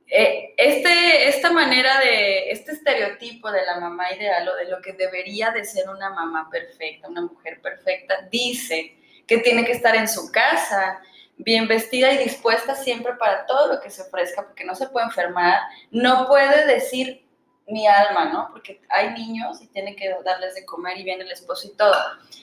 eh, 0.09 0.55
este, 0.57 1.29
esta 1.29 1.51
manera 1.51 1.99
de, 1.99 2.51
este 2.51 2.73
estereotipo 2.73 3.51
de 3.51 3.65
la 3.65 3.81
mamá 3.81 4.13
ideal 4.13 4.49
o 4.49 4.55
de 4.55 4.67
lo 4.67 4.81
que 4.81 4.93
debería 4.93 5.51
de 5.51 5.65
ser 5.65 5.89
una 5.89 6.11
mamá 6.11 6.49
perfecta, 6.51 7.09
una 7.09 7.23
mujer 7.23 7.61
perfecta, 7.61 8.15
dice 8.31 8.97
que 9.27 9.39
tiene 9.39 9.65
que 9.65 9.73
estar 9.73 9.97
en 9.97 10.09
su 10.09 10.31
casa, 10.31 11.01
bien 11.37 11.67
vestida 11.67 12.13
y 12.13 12.19
dispuesta 12.19 12.75
siempre 12.77 13.15
para 13.15 13.47
todo 13.47 13.75
lo 13.75 13.81
que 13.81 13.91
se 13.91 14.03
ofrezca, 14.03 14.47
porque 14.47 14.65
no 14.65 14.75
se 14.75 14.89
puede 14.89 15.07
enfermar, 15.07 15.61
no 15.91 16.27
puede 16.29 16.67
decir 16.67 17.27
mi 17.67 17.87
alma, 17.89 18.27
¿no? 18.27 18.49
Porque 18.53 18.81
hay 18.89 19.11
niños 19.11 19.61
y 19.61 19.67
tiene 19.67 19.97
que 19.97 20.15
darles 20.25 20.55
de 20.55 20.65
comer 20.65 20.99
y 20.99 21.03
viene 21.03 21.25
el 21.25 21.33
esposo 21.33 21.67
y 21.67 21.77
todo. 21.77 21.97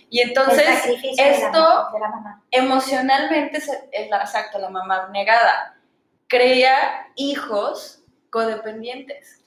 Y 0.09 0.19
entonces 0.19 0.67
esto 1.17 1.87
emocionalmente 2.51 3.57
es 3.57 3.71
exacto, 3.91 4.59
la 4.59 4.69
mamá 4.69 5.09
negada, 5.13 5.77
crea 6.27 7.07
hijos 7.15 8.03
codependientes. 8.29 9.43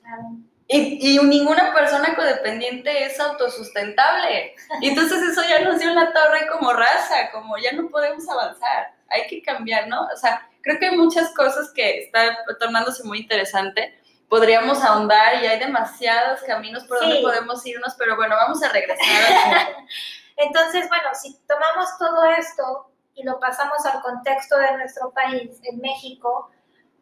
Y, 0.68 1.16
y, 1.16 1.18
ninguna 1.22 1.72
persona 1.74 2.14
codependiente 2.16 3.04
es 3.04 3.18
autosustentable. 3.20 4.54
Y 4.80 4.88
entonces 4.88 5.22
eso 5.22 5.42
ya 5.48 5.60
nos 5.60 5.78
dio 5.78 5.92
la 5.94 6.12
torre 6.12 6.48
como 6.50 6.72
raza, 6.72 7.30
como 7.32 7.56
ya 7.58 7.72
no 7.72 7.88
podemos 7.88 8.28
avanzar, 8.28 8.94
hay 9.08 9.26
que 9.28 9.42
cambiar, 9.42 9.86
¿no? 9.88 10.06
O 10.12 10.16
sea, 10.16 10.48
creo 10.62 10.78
que 10.78 10.86
hay 10.86 10.96
muchas 10.96 11.32
cosas 11.34 11.72
que 11.72 12.04
están 12.04 12.36
tornándose 12.58 13.04
muy 13.04 13.20
interesante 13.20 13.96
podríamos 14.28 14.82
ahondar 14.82 15.42
y 15.42 15.46
hay 15.46 15.58
demasiados 15.58 16.40
caminos 16.42 16.84
por 16.84 17.00
donde 17.00 17.20
podemos 17.20 17.64
irnos, 17.66 17.94
pero 17.96 18.16
bueno, 18.16 18.34
vamos 18.36 18.62
a 18.62 18.68
regresar 18.68 19.04
Entonces, 20.36 20.86
bueno, 20.88 21.08
si 21.14 21.38
tomamos 21.46 21.96
todo 21.98 22.24
esto 22.24 22.90
y 23.14 23.22
lo 23.22 23.40
pasamos 23.40 23.84
al 23.86 24.02
contexto 24.02 24.58
de 24.58 24.76
nuestro 24.76 25.10
país, 25.12 25.58
en 25.62 25.80
México, 25.80 26.50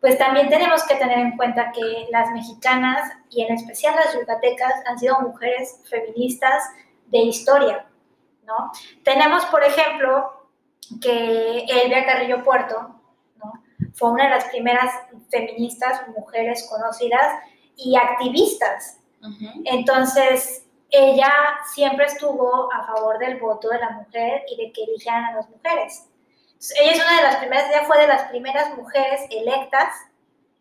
pues 0.04 0.18
también 0.18 0.50
tenemos 0.50 0.84
que 0.84 0.96
tener 0.96 1.18
en 1.18 1.34
cuenta 1.34 1.72
que 1.72 2.08
las 2.10 2.30
mexicanas 2.32 3.10
y 3.30 3.40
en 3.40 3.54
especial 3.54 3.94
las 3.96 4.12
yucatecas 4.12 4.74
han 4.84 4.98
sido 4.98 5.18
mujeres 5.22 5.80
feministas 5.88 6.62
de 7.06 7.20
historia, 7.20 7.86
¿no? 8.44 8.70
Tenemos, 9.02 9.46
por 9.46 9.64
ejemplo, 9.64 10.46
que 11.00 11.64
Elvia 11.66 12.04
Carrillo 12.04 12.44
Puerto, 12.44 13.00
fue 13.94 14.10
una 14.10 14.24
de 14.24 14.30
las 14.32 14.44
primeras 14.44 14.92
feministas, 15.30 16.06
mujeres 16.08 16.68
conocidas 16.68 17.38
y 17.78 17.96
activistas. 17.96 19.00
Entonces, 19.64 20.66
ella 20.90 21.32
siempre 21.72 22.04
estuvo 22.04 22.70
a 22.70 22.84
favor 22.88 23.18
del 23.18 23.40
voto 23.40 23.70
de 23.70 23.78
la 23.78 23.88
mujer 23.92 24.42
y 24.48 24.66
de 24.66 24.70
que 24.70 24.84
eligieran 24.84 25.24
a 25.24 25.36
las 25.36 25.48
mujeres. 25.48 26.10
Ella 26.80 26.92
es 26.92 27.02
una 27.02 27.16
de 27.16 27.22
las 27.22 27.36
primeras, 27.36 27.70
ella 27.70 27.84
fue 27.84 28.00
de 28.00 28.06
las 28.06 28.22
primeras 28.28 28.76
mujeres 28.76 29.20
electas 29.30 29.94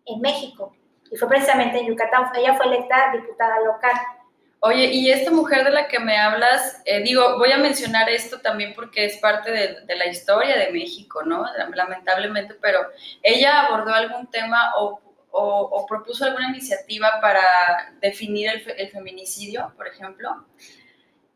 en 0.06 0.22
México 0.22 0.76
y 1.12 1.18
fue 1.18 1.30
precisamente 1.30 1.80
en 1.80 1.88
Yucatán. 1.88 2.32
Ella 2.36 2.56
fue 2.56 2.66
electa 2.66 3.12
diputada 3.14 3.60
local. 3.62 3.94
Oye, 4.66 4.86
y 4.86 5.12
esta 5.12 5.30
mujer 5.30 5.66
de 5.66 5.72
la 5.72 5.90
que 5.90 6.00
me 6.00 6.18
hablas, 6.18 6.82
eh, 6.86 7.02
digo, 7.02 7.38
voy 7.38 7.52
a 7.52 7.58
mencionar 7.58 8.10
esto 8.10 8.40
también 8.40 8.74
porque 8.74 9.06
es 9.06 9.18
parte 9.18 9.52
de, 9.52 9.96
la 9.96 10.06
historia 10.06 10.58
de 10.58 10.72
México, 10.72 11.22
¿no? 11.24 11.46
Lamentablemente, 11.76 12.56
pero 12.62 12.80
ella 13.22 13.64
abordó 13.64 13.94
algún 13.94 14.28
tema 14.28 14.72
o, 14.78 15.02
propuso 15.90 16.24
alguna 16.24 16.48
iniciativa 16.48 17.20
para 17.20 17.94
definir 18.00 18.52
el, 18.78 18.90
feminicidio, 18.90 19.74
por 19.76 19.86
ejemplo. 19.86 20.46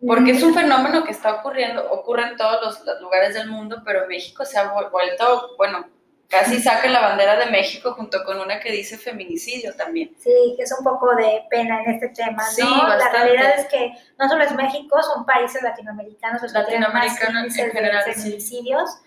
Porque 0.06 0.32
es 0.32 0.44
un 0.44 0.54
fenómeno 0.54 1.04
que 1.04 1.12
está 1.12 1.36
ocurriendo, 1.36 1.92
ocurre 1.92 2.28
en 2.28 2.38
todos 2.38 2.62
los, 2.62 2.86
los 2.86 3.02
lugares 3.02 3.34
del 3.34 3.50
mundo, 3.50 3.82
pero 3.84 4.08
México 4.08 4.46
se 4.46 4.60
ha 4.60 4.72
vuelto, 4.72 5.56
bueno, 5.58 5.88
casi 6.28 6.62
saca 6.62 6.90
la 6.90 7.00
bandera 7.00 7.38
de 7.38 7.52
México 7.52 7.94
junto 7.94 8.24
con 8.26 8.40
una 8.40 8.60
que 8.60 8.72
dice 8.72 8.98
feminicidio 8.98 9.74
también. 9.76 10.14
Sí, 10.20 10.54
que 10.58 10.64
es 10.64 10.76
un 10.78 10.84
poco 10.84 11.16
de 11.16 11.44
pena 11.50 11.82
en 11.84 11.92
este 11.92 12.10
tema, 12.10 12.44
¿no? 12.44 12.50
Sí, 12.50 12.64
La 12.64 13.10
realidad 13.10 13.58
es 13.58 13.66
que 13.68 13.94
no 14.20 14.28
solo 14.28 14.44
es 14.44 14.54
México, 14.54 15.02
son 15.02 15.26
países 15.26 15.62
latinoamericanos 15.62 16.42
los 16.42 16.52
latinoamericanos 16.52 17.58
en 17.58 17.72
general, 17.72 18.06
de 18.06 18.14
feminicidios. 18.14 19.00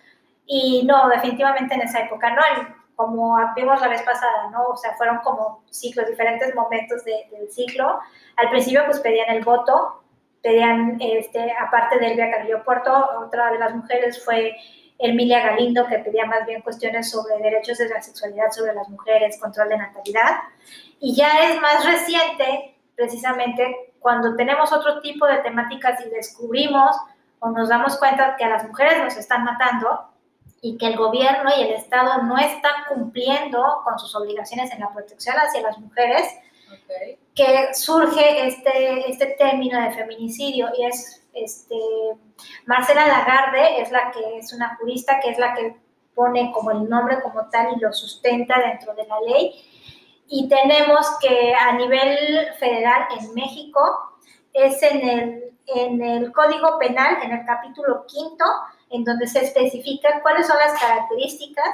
Y 0.46 0.85
no, 0.85 1.09
definitivamente 1.09 1.74
en 1.74 1.83
esa 1.83 2.00
época 2.00 2.31
no. 2.31 2.42
como 2.96 3.37
vimos 3.55 3.81
la 3.81 3.88
vez 3.88 4.03
pasada, 4.03 4.48
¿no? 4.50 4.64
O 4.64 4.76
sea, 4.76 4.94
fueron 4.94 5.18
como 5.18 5.62
ciclos, 5.70 6.09
diferentes 6.09 6.55
momentos 6.55 7.05
del 7.05 7.50
ciclo. 7.50 8.00
Al 8.37 8.50
principio 8.50 8.85
pues 8.87 8.98
pedían 9.00 9.31
el 9.31 9.44
voto, 9.44 10.03
pedían, 10.42 10.98
este, 11.00 11.53
aparte 11.53 11.98
de 11.98 12.12
Elvia 12.12 12.31
Carrillo 12.31 12.64
Puerto, 12.64 12.92
otra 13.24 13.53
de 13.53 13.59
las 13.59 13.74
mujeres 13.74 14.24
fue 14.24 14.57
Emilia 14.98 15.40
Galindo, 15.40 15.87
que 15.87 15.98
pedía 15.98 16.26
más 16.26 16.46
bien 16.46 16.62
cuestiones 16.62 17.11
sobre 17.11 17.38
derechos 17.38 17.79
de 17.79 17.88
la 17.88 18.03
sexualidad 18.03 18.50
sobre 18.50 18.74
las 18.74 18.88
mujeres, 18.88 19.38
control 19.40 19.68
de 19.68 19.79
natalidad. 19.79 20.37
Y 20.98 21.14
ya 21.14 21.48
es 21.48 21.61
más 21.61 21.85
reciente, 21.85 22.76
precisamente, 22.96 23.92
cuando 23.98 24.37
tenemos 24.37 24.72
otro 24.72 25.00
tipo 25.00 25.26
de 25.26 25.38
temáticas 25.38 26.05
y 26.05 26.11
descubrimos 26.11 26.96
o 27.38 27.50
nos 27.50 27.68
damos 27.68 27.98
cuenta 27.98 28.37
que 28.37 28.44
a 28.44 28.50
las 28.50 28.66
mujeres 28.66 28.98
nos 29.03 29.16
están 29.16 29.44
matando, 29.44 30.11
y 30.62 30.76
que 30.76 30.88
el 30.88 30.96
gobierno 30.96 31.50
y 31.57 31.62
el 31.62 31.72
Estado 31.72 32.22
no 32.22 32.37
están 32.38 32.85
cumpliendo 32.88 33.81
con 33.85 33.98
sus 33.98 34.14
obligaciones 34.14 34.70
en 34.72 34.81
la 34.81 34.92
protección 34.92 35.37
hacia 35.37 35.62
las 35.62 35.79
mujeres, 35.79 36.26
que 37.35 37.74
surge 37.74 38.46
este, 38.46 39.11
este 39.11 39.26
término 39.38 39.80
de 39.80 39.92
feminicidio 39.92 40.68
y 40.76 40.85
es 40.85 41.22
este, 41.33 41.76
Marcela 42.66 43.06
Lagarde, 43.06 43.80
es 43.80 43.90
la 43.90 44.11
que 44.11 44.38
es 44.38 44.52
una 44.52 44.76
jurista, 44.76 45.20
que 45.20 45.30
es 45.30 45.38
la 45.38 45.54
que 45.54 45.76
pone 46.14 46.52
como 46.52 46.70
el 46.72 46.88
nombre 46.88 47.20
como 47.22 47.48
tal 47.48 47.76
y 47.76 47.80
lo 47.80 47.92
sustenta 47.92 48.59
dentro 48.59 48.94
de 48.94 49.06
la 49.06 49.20
ley. 49.20 49.54
Y 50.28 50.48
tenemos 50.48 51.06
que 51.20 51.54
a 51.54 51.72
nivel 51.72 52.54
federal 52.59 53.06
en 53.18 53.35
México 53.35 53.80
es 54.52 54.83
en 54.83 55.09
el, 55.09 55.52
en 55.66 56.02
el 56.02 56.33
Código 56.33 56.78
Penal, 56.78 57.18
en 57.22 57.33
el 57.33 57.46
capítulo 57.46 58.04
quinto, 58.06 58.44
en 58.90 59.04
donde 59.04 59.26
se 59.26 59.44
especifica 59.44 60.20
cuáles 60.22 60.46
son 60.46 60.59
las 60.59 60.78
características 60.80 61.70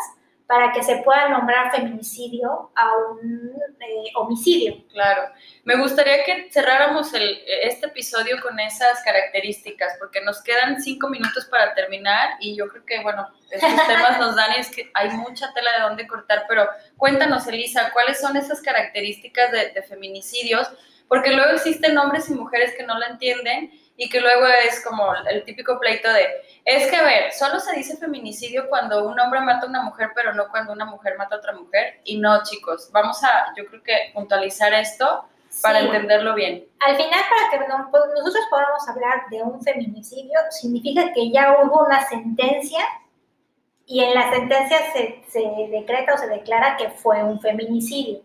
para 0.47 0.73
que 0.73 0.83
se 0.83 0.99
pueda 0.99 1.29
nombrar 1.29 1.73
feminicidio 1.73 2.71
a 2.77 2.97
un 3.11 3.53
eh, 3.81 4.13
homicidio. 4.15 4.85
Claro. 4.93 5.29
Me 5.65 5.77
gustaría 5.77 6.23
que 6.25 6.49
cerráramos 6.53 7.13
el, 7.15 7.41
este 7.63 7.87
episodio 7.87 8.41
con 8.41 8.59
esas 8.61 9.03
características, 9.03 9.97
porque 9.99 10.21
nos 10.21 10.41
quedan 10.43 10.81
cinco 10.81 11.09
minutos 11.09 11.47
para 11.47 11.75
terminar 11.75 12.37
y 12.39 12.55
yo 12.57 12.69
creo 12.69 12.85
que, 12.85 13.03
bueno, 13.03 13.29
estos 13.51 13.71
temas 13.89 14.21
nos 14.21 14.37
dan 14.37 14.53
y 14.57 14.61
es 14.61 14.71
que 14.71 14.89
hay 14.95 15.11
mucha 15.11 15.53
tela 15.53 15.73
de 15.79 15.83
dónde 15.83 16.07
cortar, 16.07 16.45
pero 16.49 16.69
cuéntanos, 16.97 17.47
Elisa, 17.49 17.91
¿cuáles 17.93 18.21
son 18.21 18.37
esas 18.37 18.61
características 18.61 19.51
de, 19.51 19.71
de 19.71 19.83
feminicidios? 19.83 20.71
Porque 21.09 21.33
luego 21.33 21.53
existen 21.53 21.99
hombres 21.99 22.29
y 22.31 22.35
mujeres 22.35 22.75
que 22.77 22.85
no 22.85 22.99
lo 22.99 23.07
entienden 23.07 23.73
y 23.97 24.09
que 24.09 24.21
luego 24.21 24.47
es 24.69 24.85
como 24.85 25.15
el 25.29 25.45
típico 25.45 25.79
pleito 25.81 26.13
de, 26.13 26.27
es 26.65 26.91
que 26.91 26.97
a 26.97 27.03
ver, 27.03 27.33
solo 27.33 27.59
se 27.61 27.75
dice 27.75 27.97
feminicidio 27.97 28.69
cuando 28.69 29.09
un 29.09 29.19
hombre 29.19 29.41
mata 29.41 29.67
a 29.67 29.69
una 29.69 29.83
mujer, 29.83 30.11
pero 30.15 30.35
no 30.35 30.49
cuando 30.49 30.73
una 30.73 30.85
mujer 30.85 31.17
mata 31.17 31.37
a 31.37 31.39
otra 31.39 31.53
mujer. 31.53 32.01
Y 32.05 32.19
no, 32.19 32.43
chicos, 32.43 32.91
vamos 32.93 33.23
a, 33.25 33.55
yo 33.57 33.67
creo 33.67 33.83
que 33.83 34.11
puntualizar 34.13 34.75
esto 34.75 35.27
para 35.63 35.81
entenderlo 35.81 36.35
bien. 36.35 36.67
Al 36.81 36.97
final, 36.97 37.21
para 37.31 37.51
que 37.51 37.71
pues, 37.91 38.03
nosotros 38.15 38.45
podamos 38.51 38.89
hablar 38.89 39.29
de 39.31 39.43
un 39.43 39.63
feminicidio, 39.63 40.39
significa 40.51 41.13
que 41.13 41.31
ya 41.31 41.57
hubo 41.63 41.87
una 41.87 42.07
sentencia 42.07 42.85
y 43.87 44.03
en 44.03 44.15
la 44.15 44.31
sentencia 44.31 44.79
se, 44.93 45.23
se 45.29 45.41
decreta 45.71 46.15
o 46.15 46.19
se 46.19 46.27
declara 46.27 46.77
que 46.77 46.91
fue 46.91 47.23
un 47.23 47.41
feminicidio, 47.41 48.21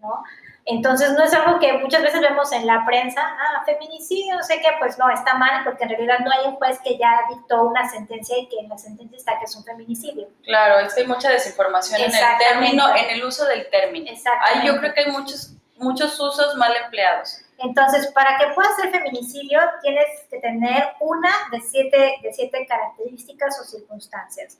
¿no? 0.00 0.22
Entonces 0.70 1.12
no 1.12 1.24
es 1.24 1.32
algo 1.32 1.58
que 1.58 1.72
muchas 1.78 2.02
veces 2.02 2.20
vemos 2.20 2.52
en 2.52 2.66
la 2.66 2.84
prensa, 2.84 3.22
ah, 3.22 3.62
feminicidio, 3.64 4.36
no 4.36 4.42
sé 4.42 4.60
qué, 4.60 4.68
pues 4.78 4.98
no, 4.98 5.08
está 5.08 5.32
mal 5.34 5.64
porque 5.64 5.84
en 5.84 5.88
realidad 5.88 6.18
no 6.18 6.30
hay 6.30 6.46
un 6.46 6.56
juez 6.56 6.78
que 6.84 6.98
ya 6.98 7.22
dictó 7.30 7.62
una 7.62 7.88
sentencia 7.88 8.36
y 8.36 8.46
que 8.50 8.58
en 8.58 8.68
la 8.68 8.76
sentencia 8.76 9.16
está 9.16 9.38
que 9.38 9.46
es 9.46 9.56
un 9.56 9.64
feminicidio. 9.64 10.28
Claro, 10.42 10.80
es 10.80 10.92
que 10.92 11.00
hay 11.00 11.06
mucha 11.06 11.30
desinformación 11.30 12.02
en 12.02 12.14
el 12.14 12.38
término, 12.38 12.94
en 12.94 13.08
el 13.08 13.24
uso 13.24 13.46
del 13.46 13.70
término. 13.70 14.10
Ahí 14.42 14.66
yo 14.66 14.78
creo 14.78 14.92
que 14.92 15.00
hay 15.00 15.10
muchos, 15.10 15.54
muchos 15.78 16.20
usos 16.20 16.54
mal 16.56 16.76
empleados. 16.76 17.40
Entonces, 17.56 18.08
para 18.08 18.36
que 18.36 18.48
pueda 18.54 18.68
ser 18.76 18.90
feminicidio, 18.90 19.60
tienes 19.80 20.04
que 20.30 20.38
tener 20.38 20.90
una 21.00 21.30
de 21.50 21.62
siete, 21.62 22.16
de 22.22 22.30
siete 22.30 22.66
características 22.68 23.58
o 23.58 23.64
circunstancias. 23.64 24.58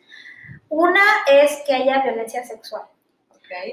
Una 0.71 1.03
es 1.27 1.63
que 1.67 1.75
haya 1.75 2.01
violencia 2.03 2.43
sexual. 2.45 2.85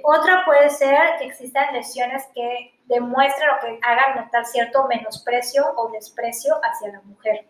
Otra 0.03 0.43
puede 0.45 0.69
ser 0.69 0.97
que 1.19 1.25
existan 1.25 1.73
lesiones 1.73 2.23
que 2.33 2.79
demuestren 2.85 3.49
o 3.49 3.59
que 3.59 3.79
hagan 3.81 4.23
notar 4.23 4.45
cierto 4.45 4.87
menosprecio 4.87 5.65
o 5.75 5.91
desprecio 5.91 6.55
hacia 6.63 6.93
la 6.93 7.01
mujer. 7.01 7.45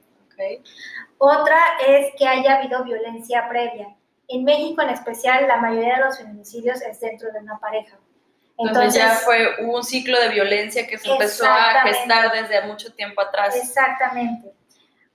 Otra 1.17 1.59
es 1.85 2.13
que 2.17 2.27
haya 2.27 2.57
habido 2.57 2.83
violencia 2.83 3.47
previa. 3.47 3.95
En 4.27 4.43
México 4.43 4.81
en 4.81 4.89
especial, 4.89 5.47
la 5.47 5.57
mayoría 5.57 5.97
de 5.97 6.05
los 6.05 6.17
feminicidios 6.17 6.81
es 6.81 6.99
dentro 6.99 7.31
de 7.31 7.39
una 7.39 7.59
pareja. 7.59 7.97
Entonces, 8.57 8.95
ya 8.95 9.09
fue 9.15 9.63
un 9.65 9.83
ciclo 9.83 10.19
de 10.19 10.29
violencia 10.29 10.87
que 10.87 10.97
se 10.97 11.09
empezó 11.11 11.45
a 11.45 11.81
gestar 11.83 12.31
desde 12.31 12.65
mucho 12.65 12.93
tiempo 12.93 13.21
atrás. 13.21 13.55
Exactamente. 13.55 14.53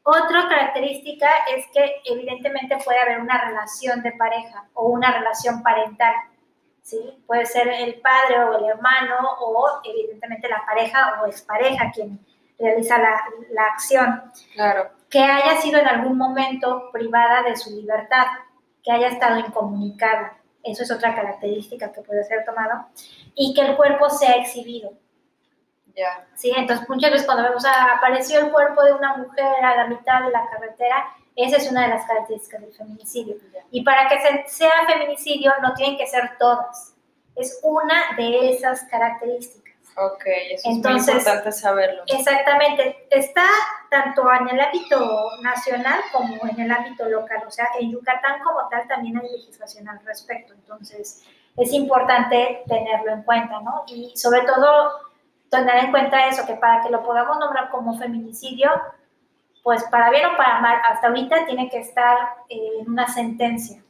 Otra 0.03 0.49
característica 0.49 1.29
es 1.55 1.66
que 1.73 2.03
evidentemente 2.05 2.77
puede 2.85 3.01
haber 3.01 3.20
una 3.20 3.42
relación 3.46 4.03
de 4.03 4.12
pareja 4.12 4.68
o 4.75 4.88
una 4.88 5.12
relación 5.12 5.62
parental. 5.62 6.14
¿Sí? 6.82 7.22
Puede 7.26 7.46
ser 7.46 7.68
el 7.68 8.00
padre 8.00 8.40
o 8.44 8.58
el 8.58 8.64
hermano 8.64 9.16
o 9.40 9.80
evidentemente 9.84 10.48
la 10.48 10.64
pareja 10.64 11.20
o 11.22 11.26
expareja 11.26 11.90
quien 11.92 12.18
realiza 12.58 12.98
la, 12.98 13.20
la 13.50 13.62
acción. 13.64 14.30
Claro. 14.54 14.90
Que 15.08 15.20
haya 15.20 15.60
sido 15.60 15.80
en 15.80 15.88
algún 15.88 16.16
momento 16.16 16.90
privada 16.92 17.42
de 17.42 17.56
su 17.56 17.70
libertad, 17.70 18.26
que 18.82 18.92
haya 18.92 19.08
estado 19.08 19.38
incomunicada. 19.38 20.36
Eso 20.62 20.82
es 20.82 20.90
otra 20.90 21.14
característica 21.14 21.90
que 21.92 22.02
puede 22.02 22.22
ser 22.24 22.44
tomado. 22.44 22.86
Y 23.34 23.54
que 23.54 23.62
el 23.62 23.76
cuerpo 23.76 24.10
sea 24.10 24.32
exhibido. 24.32 24.92
Ya. 25.96 26.26
Sí, 26.34 26.52
entonces 26.56 26.88
muchas 26.88 27.10
veces 27.10 27.26
cuando 27.26 27.44
vemos, 27.44 27.64
ah, 27.64 27.94
apareció 27.96 28.40
el 28.40 28.52
cuerpo 28.52 28.82
de 28.84 28.92
una 28.92 29.16
mujer 29.16 29.64
a 29.64 29.76
la 29.76 29.86
mitad 29.86 30.22
de 30.22 30.30
la 30.30 30.48
carretera, 30.48 31.06
esa 31.44 31.57
es 31.57 31.70
una 31.70 31.83
de 31.83 31.88
las 31.88 32.07
características 32.07 32.61
del 32.61 32.72
feminicidio. 32.72 33.37
Y 33.70 33.83
para 33.85 34.09
que 34.09 34.18
sea 34.48 34.87
feminicidio 34.87 35.53
no 35.62 35.74
tienen 35.74 35.96
que 35.96 36.07
ser 36.07 36.37
todas. 36.38 36.94
Es 37.37 37.61
una 37.62 38.16
de 38.16 38.50
esas 38.50 38.83
características. 38.85 39.70
Ok, 39.96 40.22
eso 40.50 40.70
es 40.70 40.76
muy 40.79 40.98
importante 40.98 41.53
saberlo. 41.53 42.03
Exactamente. 42.07 43.07
Está 43.11 43.46
tanto 43.90 44.22
en 44.33 44.48
el 44.48 44.61
ámbito 44.61 45.31
nacional 45.42 46.00
como 46.12 46.46
en 46.48 46.61
el 46.61 46.70
ámbito 46.70 47.09
local. 47.09 47.42
O 47.46 47.50
sea, 47.50 47.68
en 47.79 47.90
Yucatán 47.90 48.40
como 48.42 48.68
tal 48.68 48.87
también 48.88 49.18
hay 49.18 49.31
legislación 49.31 49.88
al 49.88 50.00
respecto. 50.05 50.55
Entonces, 50.55 51.24
es 51.57 51.72
importante 51.72 52.62
tenerlo 52.66 53.12
en 53.12 53.22
cuenta, 53.22 53.61
¿no? 53.61 53.85
Y 53.88 54.16
sobre 54.16 54.42
todo, 54.42 54.92
tener 55.50 55.85
en 55.85 55.90
cuenta 55.90 56.29
eso, 56.29 56.46
que 56.46 56.55
para 56.55 56.83
que 56.83 56.90
lo 56.90 57.03
podamos 57.03 57.38
nombrar 57.38 57.70
como 57.70 57.98
feminicidio, 57.98 58.70
pues 59.62 59.85
para 59.85 60.11
bien 60.11 60.27
o 60.27 60.37
para 60.37 60.61
mal, 60.61 60.79
hasta 60.88 61.09
ahorita 61.09 61.46
tiene 61.46 61.68
que 61.68 61.79
estar 61.79 62.16
en 62.49 62.88
una 62.88 63.07
sentencia. 63.12 63.83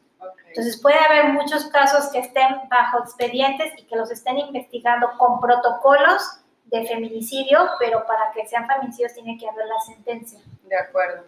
Entonces 0.48 0.80
puede 0.80 0.98
haber 0.98 1.32
muchos 1.32 1.66
casos 1.66 2.10
que 2.10 2.18
estén 2.18 2.68
bajo 2.68 2.98
expedientes 2.98 3.72
y 3.78 3.84
que 3.84 3.96
los 3.96 4.10
estén 4.10 4.38
investigando 4.38 5.08
con 5.16 5.40
protocolos 5.40 6.40
de 6.64 6.86
feminicidio, 6.86 7.70
pero 7.78 8.04
para 8.06 8.32
que 8.32 8.46
sean 8.46 8.66
feminicidios 8.66 9.14
tiene 9.14 9.38
que 9.38 9.48
haber 9.48 9.66
la 9.66 9.80
sentencia. 9.86 10.40
De 10.64 10.76
acuerdo. 10.76 11.24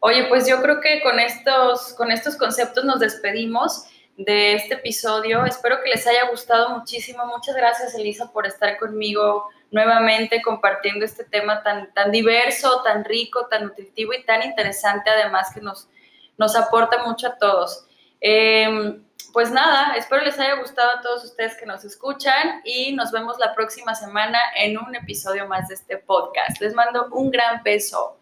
Oye, 0.00 0.24
pues 0.28 0.46
yo 0.46 0.60
creo 0.62 0.80
que 0.80 1.02
con 1.02 1.18
estos, 1.18 1.94
con 1.94 2.10
estos 2.10 2.36
conceptos 2.36 2.84
nos 2.84 3.00
despedimos 3.00 3.86
de 4.16 4.54
este 4.54 4.74
episodio. 4.74 5.44
Espero 5.44 5.82
que 5.82 5.90
les 5.90 6.06
haya 6.06 6.28
gustado 6.30 6.70
muchísimo. 6.70 7.26
Muchas 7.26 7.56
gracias, 7.56 7.94
Elisa, 7.94 8.30
por 8.32 8.46
estar 8.46 8.78
conmigo 8.78 9.48
nuevamente 9.70 10.40
compartiendo 10.40 11.04
este 11.04 11.24
tema 11.24 11.62
tan, 11.62 11.92
tan 11.94 12.12
diverso, 12.12 12.82
tan 12.82 13.04
rico, 13.04 13.46
tan 13.48 13.64
nutritivo 13.64 14.12
y 14.12 14.24
tan 14.24 14.42
interesante, 14.42 15.10
además 15.10 15.50
que 15.52 15.60
nos, 15.60 15.88
nos 16.38 16.54
aporta 16.54 17.04
mucho 17.04 17.26
a 17.26 17.38
todos. 17.38 17.86
Em, 18.20 19.04
pues 19.32 19.50
nada, 19.50 19.96
espero 19.96 20.22
les 20.22 20.38
haya 20.38 20.54
gustado 20.54 20.90
a 20.92 21.00
todos 21.00 21.24
ustedes 21.24 21.56
que 21.56 21.66
nos 21.66 21.84
escuchan 21.84 22.62
y 22.64 22.92
nos 22.92 23.10
vemos 23.10 23.36
la 23.38 23.52
próxima 23.52 23.96
semana 23.96 24.38
en 24.56 24.78
un 24.78 24.94
episodio 24.94 25.48
más 25.48 25.66
de 25.68 25.74
este 25.74 25.98
podcast. 25.98 26.60
Les 26.60 26.72
mando 26.72 27.08
un 27.10 27.32
gran 27.32 27.60
beso. 27.64 28.16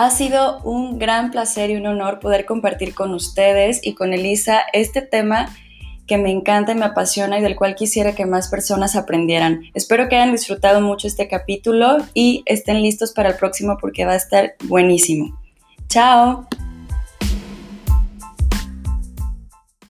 Ha 0.00 0.10
sido 0.10 0.60
un 0.60 1.00
gran 1.00 1.32
placer 1.32 1.70
y 1.70 1.76
un 1.76 1.84
honor 1.84 2.20
poder 2.20 2.44
compartir 2.44 2.94
con 2.94 3.14
ustedes 3.14 3.80
y 3.82 3.96
con 3.96 4.12
Elisa 4.12 4.60
este 4.72 5.02
tema 5.02 5.48
que 6.06 6.18
me 6.18 6.30
encanta 6.30 6.70
y 6.70 6.76
me 6.76 6.84
apasiona 6.84 7.40
y 7.40 7.42
del 7.42 7.56
cual 7.56 7.74
quisiera 7.74 8.14
que 8.14 8.24
más 8.24 8.46
personas 8.46 8.94
aprendieran. 8.94 9.62
Espero 9.74 10.08
que 10.08 10.14
hayan 10.14 10.30
disfrutado 10.30 10.80
mucho 10.80 11.08
este 11.08 11.26
capítulo 11.26 11.96
y 12.14 12.44
estén 12.46 12.80
listos 12.80 13.10
para 13.10 13.30
el 13.30 13.34
próximo 13.34 13.76
porque 13.80 14.04
va 14.04 14.12
a 14.12 14.16
estar 14.18 14.54
buenísimo. 14.68 15.36
Chao. 15.88 16.46